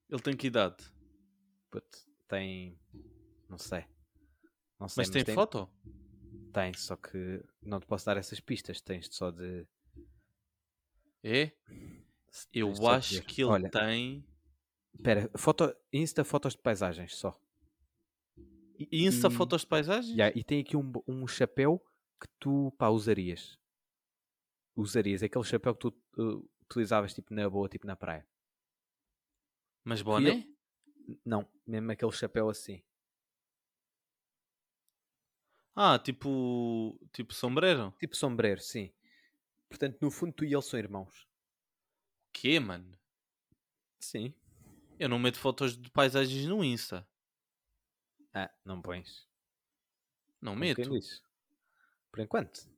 Ele 0.08 0.22
tem 0.22 0.36
que 0.36 0.46
idade? 0.46 0.76
Puto, 1.70 1.98
tem... 2.28 2.78
Não 3.48 3.58
sei. 3.58 3.84
Não 4.78 4.88
sei, 4.88 5.02
Mas 5.02 5.10
tem 5.10 5.34
foto? 5.34 5.68
Tem, 6.52 6.72
só 6.74 6.96
que 6.96 7.42
não 7.62 7.80
te 7.80 7.86
posso 7.86 8.06
dar 8.06 8.16
essas 8.16 8.40
pistas. 8.40 8.80
Tens 8.80 9.08
só 9.10 9.30
de... 9.30 9.66
É? 11.22 11.52
Eu 12.52 12.68
tens 12.72 12.80
acho 12.84 13.22
que 13.22 13.42
ele 13.42 13.50
Olha, 13.50 13.70
tem. 13.70 14.24
Espera, 14.94 15.30
foto... 15.36 15.74
Insta 15.92 16.24
fotos 16.24 16.54
de 16.54 16.58
paisagens 16.58 17.16
só. 17.16 17.38
Insta 18.92 19.28
e- 19.28 19.30
fotos 19.30 19.62
de 19.62 19.66
paisagens? 19.66 20.16
Ya, 20.16 20.30
e 20.34 20.44
tem 20.44 20.60
aqui 20.60 20.76
um, 20.76 20.92
um 21.06 21.26
chapéu 21.26 21.82
que 22.20 22.28
tu, 22.38 22.72
pá, 22.78 22.88
usarias. 22.88 23.58
Usarias. 24.74 25.22
Aquele 25.22 25.44
chapéu 25.44 25.74
que 25.74 25.80
tu 25.80 25.94
uh, 26.18 26.50
utilizavas, 26.62 27.14
tipo, 27.14 27.32
na 27.32 27.48
boa, 27.48 27.68
tipo, 27.68 27.86
na 27.86 27.96
praia. 27.96 28.26
Mas 29.84 30.02
boné? 30.02 30.46
Não, 31.24 31.46
mesmo 31.66 31.92
aquele 31.92 32.12
chapéu 32.12 32.48
assim. 32.48 32.82
Ah, 35.74 35.98
tipo. 35.98 36.98
Tipo 37.12 37.34
sombreiro? 37.34 37.94
Tipo 37.98 38.16
sombreiro, 38.16 38.60
sim. 38.60 38.92
Portanto, 39.68 39.98
no 40.00 40.10
fundo, 40.10 40.32
tu 40.32 40.44
e 40.44 40.52
ele 40.54 40.62
são 40.62 40.78
irmãos. 40.78 41.22
O 42.28 42.32
quê, 42.32 42.58
mano? 42.60 42.96
Sim. 44.00 44.32
Eu 44.98 45.08
não 45.08 45.18
meto 45.18 45.38
fotos 45.38 45.76
de 45.76 45.90
paisagens 45.90 46.46
no 46.46 46.64
Insta. 46.64 47.06
Ah, 48.32 48.50
não 48.64 48.80
pões. 48.80 49.26
Não 50.40 50.52
Como 50.52 50.60
meto. 50.60 50.90
Por 52.10 52.20
enquanto. 52.20 52.70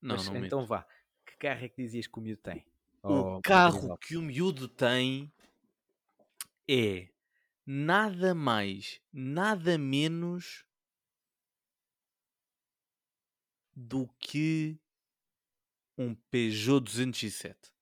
Não, 0.00 0.16
Mas 0.16 0.26
não 0.28 0.36
então 0.36 0.60
meto. 0.60 0.68
vá. 0.68 0.86
Que 1.26 1.36
carro 1.36 1.64
é 1.64 1.68
que 1.68 1.82
dizias 1.82 2.06
que 2.06 2.18
o 2.18 2.22
miúdo 2.22 2.40
tem? 2.42 2.66
O 3.02 3.36
Oh, 3.36 3.40
carro 3.42 3.96
que 3.98 4.16
o 4.16 4.22
miúdo 4.22 4.68
tem 4.68 5.32
é 6.68 7.08
nada 7.66 8.34
mais, 8.34 9.00
nada 9.12 9.76
menos 9.76 10.64
do 13.74 14.08
que 14.18 14.80
um 15.98 16.14
Peugeot 16.14 16.80
207. 16.80 17.72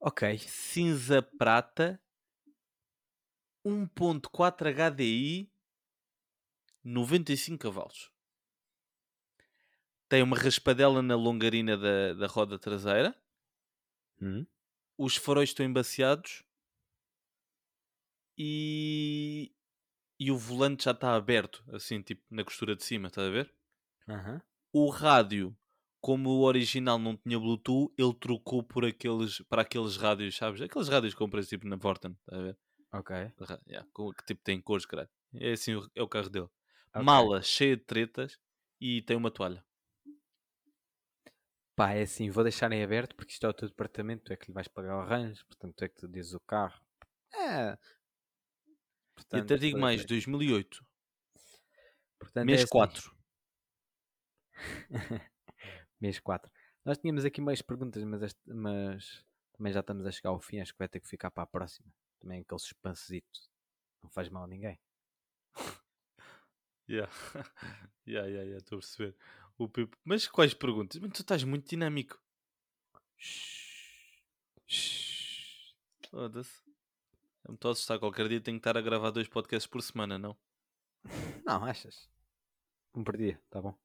Ok. 0.00 0.38
Cinza 0.38 1.20
prata, 1.22 2.00
1.4 3.64 4.72
HDI, 4.72 5.52
95 6.82 7.58
cavalos. 7.58 8.10
tem 10.08 10.22
uma 10.22 10.36
raspadela 10.36 11.00
na 11.02 11.14
longarina 11.14 11.76
da, 11.76 12.14
da 12.14 12.26
roda 12.26 12.58
traseira, 12.58 13.14
Hum? 14.20 14.46
os 14.98 15.16
faróis 15.16 15.50
estão 15.50 15.64
embaciados 15.64 16.44
e, 18.42 19.52
e 20.18 20.30
o 20.30 20.38
volante 20.38 20.84
já 20.84 20.92
está 20.92 21.14
aberto, 21.14 21.62
assim, 21.74 22.00
tipo 22.00 22.22
na 22.30 22.42
costura 22.42 22.74
de 22.74 22.82
cima, 22.82 23.08
estás 23.08 23.28
a 23.28 23.30
ver? 23.30 23.54
Aham. 24.08 24.40
O 24.72 24.88
rádio, 24.88 25.54
como 26.00 26.30
o 26.30 26.40
original 26.44 26.98
não 26.98 27.18
tinha 27.18 27.38
Bluetooth, 27.38 27.92
ele 27.98 28.14
trocou 28.14 28.62
por 28.62 28.86
aqueles, 28.86 29.42
para 29.42 29.60
aqueles 29.60 29.98
rádios, 29.98 30.34
sabes? 30.34 30.62
Aqueles 30.62 30.88
rádios 30.88 31.12
que 31.12 31.18
compras 31.18 31.48
tipo 31.48 31.68
na 31.68 31.76
Vorten, 31.76 32.12
estás 32.12 32.40
a 32.40 32.44
ver? 32.46 32.58
Ok. 32.92 33.14
Yeah, 33.68 33.86
que 33.94 34.24
tipo 34.26 34.42
tem 34.42 34.58
cores, 34.58 34.86
caralho. 34.86 35.10
É 35.34 35.52
assim, 35.52 35.72
é 35.94 36.02
o 36.02 36.08
carro 36.08 36.30
dele. 36.30 36.48
ok. 36.94 37.04
Mala 37.04 37.42
cheia 37.42 37.76
de 37.76 37.84
tretas 37.84 38.38
e 38.80 39.02
tem 39.02 39.18
uma 39.18 39.30
toalha. 39.30 39.62
Pá, 41.76 41.92
é 41.92 42.02
assim, 42.02 42.30
vou 42.30 42.42
deixar 42.42 42.72
em 42.72 42.82
aberto 42.82 43.14
porque 43.14 43.32
isto 43.32 43.44
é 43.44 43.50
o 43.50 43.52
teu 43.52 43.68
departamento, 43.68 44.24
tu 44.24 44.32
é 44.32 44.36
que 44.36 44.46
lhe 44.46 44.54
vais 44.54 44.68
pagar 44.68 44.96
o 44.96 45.00
arranjo, 45.00 45.44
portanto 45.46 45.74
tu 45.76 45.84
é 45.84 45.88
que 45.88 45.96
tu 45.96 46.08
dizes 46.08 46.32
o 46.32 46.40
carro. 46.40 46.80
É. 47.34 47.78
e 49.20 49.24
Portanto, 49.24 49.42
até 49.44 49.56
digo 49.56 49.78
mais, 49.78 49.96
deixar- 50.00 50.08
2008, 50.08 50.86
portanto, 52.18 52.42
é 52.42 52.44
mês 52.46 52.60
assim. 52.62 52.68
4. 52.70 53.16
mês 56.00 56.18
4. 56.20 56.50
Nós 56.84 56.98
tínhamos 56.98 57.24
aqui 57.24 57.40
mais 57.40 57.60
perguntas, 57.62 58.02
mas, 58.04 58.22
este- 58.22 58.40
mas 58.52 59.24
também 59.52 59.72
já 59.72 59.80
estamos 59.80 60.06
a 60.06 60.10
chegar 60.10 60.30
ao 60.30 60.40
fim, 60.40 60.60
acho 60.60 60.72
que 60.72 60.78
vai 60.78 60.88
ter 60.88 61.00
que 61.00 61.08
ficar 61.08 61.30
para 61.30 61.42
a 61.44 61.46
próxima. 61.46 61.92
Também 62.18 62.40
aquele 62.40 62.58
suspansezito. 62.60 63.40
Não 64.02 64.10
faz 64.10 64.28
mal 64.28 64.44
a 64.44 64.48
ninguém. 64.48 64.78
Yeah. 66.88 67.08
yeah, 68.04 68.26
yeah, 68.26 68.42
yeah, 68.42 68.56
estou 68.58 68.78
a 68.78 68.80
perceber. 68.80 69.16
O 69.56 69.68
Pipo- 69.68 69.96
Mas 70.04 70.26
quais 70.26 70.52
perguntas? 70.54 71.00
Mas 71.00 71.12
tu 71.12 71.20
estás 71.22 71.44
muito 71.44 71.68
dinâmico. 71.70 72.20
Foda-se. 76.10 76.62
Eu 77.44 77.52
me 77.52 77.54
estou 77.54 77.70
a 77.70 77.72
assustar. 77.72 77.98
Qualquer 77.98 78.28
dia 78.28 78.40
tenho 78.40 78.56
que 78.56 78.60
estar 78.60 78.76
a 78.76 78.82
gravar 78.82 79.10
dois 79.10 79.28
podcasts 79.28 79.66
por 79.66 79.82
semana, 79.82 80.18
não? 80.18 80.36
Não, 81.46 81.64
achas? 81.64 82.08
Um 82.94 83.02
por 83.02 83.16
dia, 83.16 83.40
tá 83.48 83.60
bom. 83.60 83.78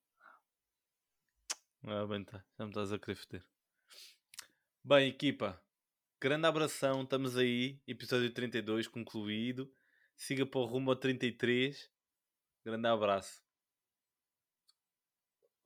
Ah, 1.83 2.05
bem, 2.05 2.23
tá. 2.23 2.43
Já 2.57 2.65
me 2.65 2.71
estás 2.71 2.91
a 2.91 2.99
querer 2.99 3.15
foder. 3.15 3.45
Bem, 4.83 5.07
equipa. 5.09 5.61
Grande 6.19 6.47
abração. 6.47 7.03
Estamos 7.03 7.37
aí. 7.37 7.79
Episódio 7.87 8.33
32 8.33 8.87
concluído. 8.87 9.71
Siga 10.15 10.45
para 10.45 10.59
o 10.59 10.65
rumo 10.65 10.91
ao 10.91 10.95
33. 10.95 11.89
Grande 12.63 12.87
abraço. 12.87 13.43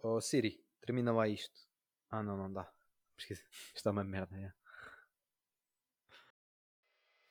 Oh 0.02 0.22
Siri, 0.22 0.64
termina 0.82 1.12
lá 1.12 1.28
isto. 1.28 1.68
Ah 2.10 2.24
não, 2.24 2.38
não 2.38 2.52
dá. 2.52 2.72
Isto 3.76 3.90
é 3.90 3.92
uma 3.92 4.04
merda, 4.04 4.38
é. 4.38 4.54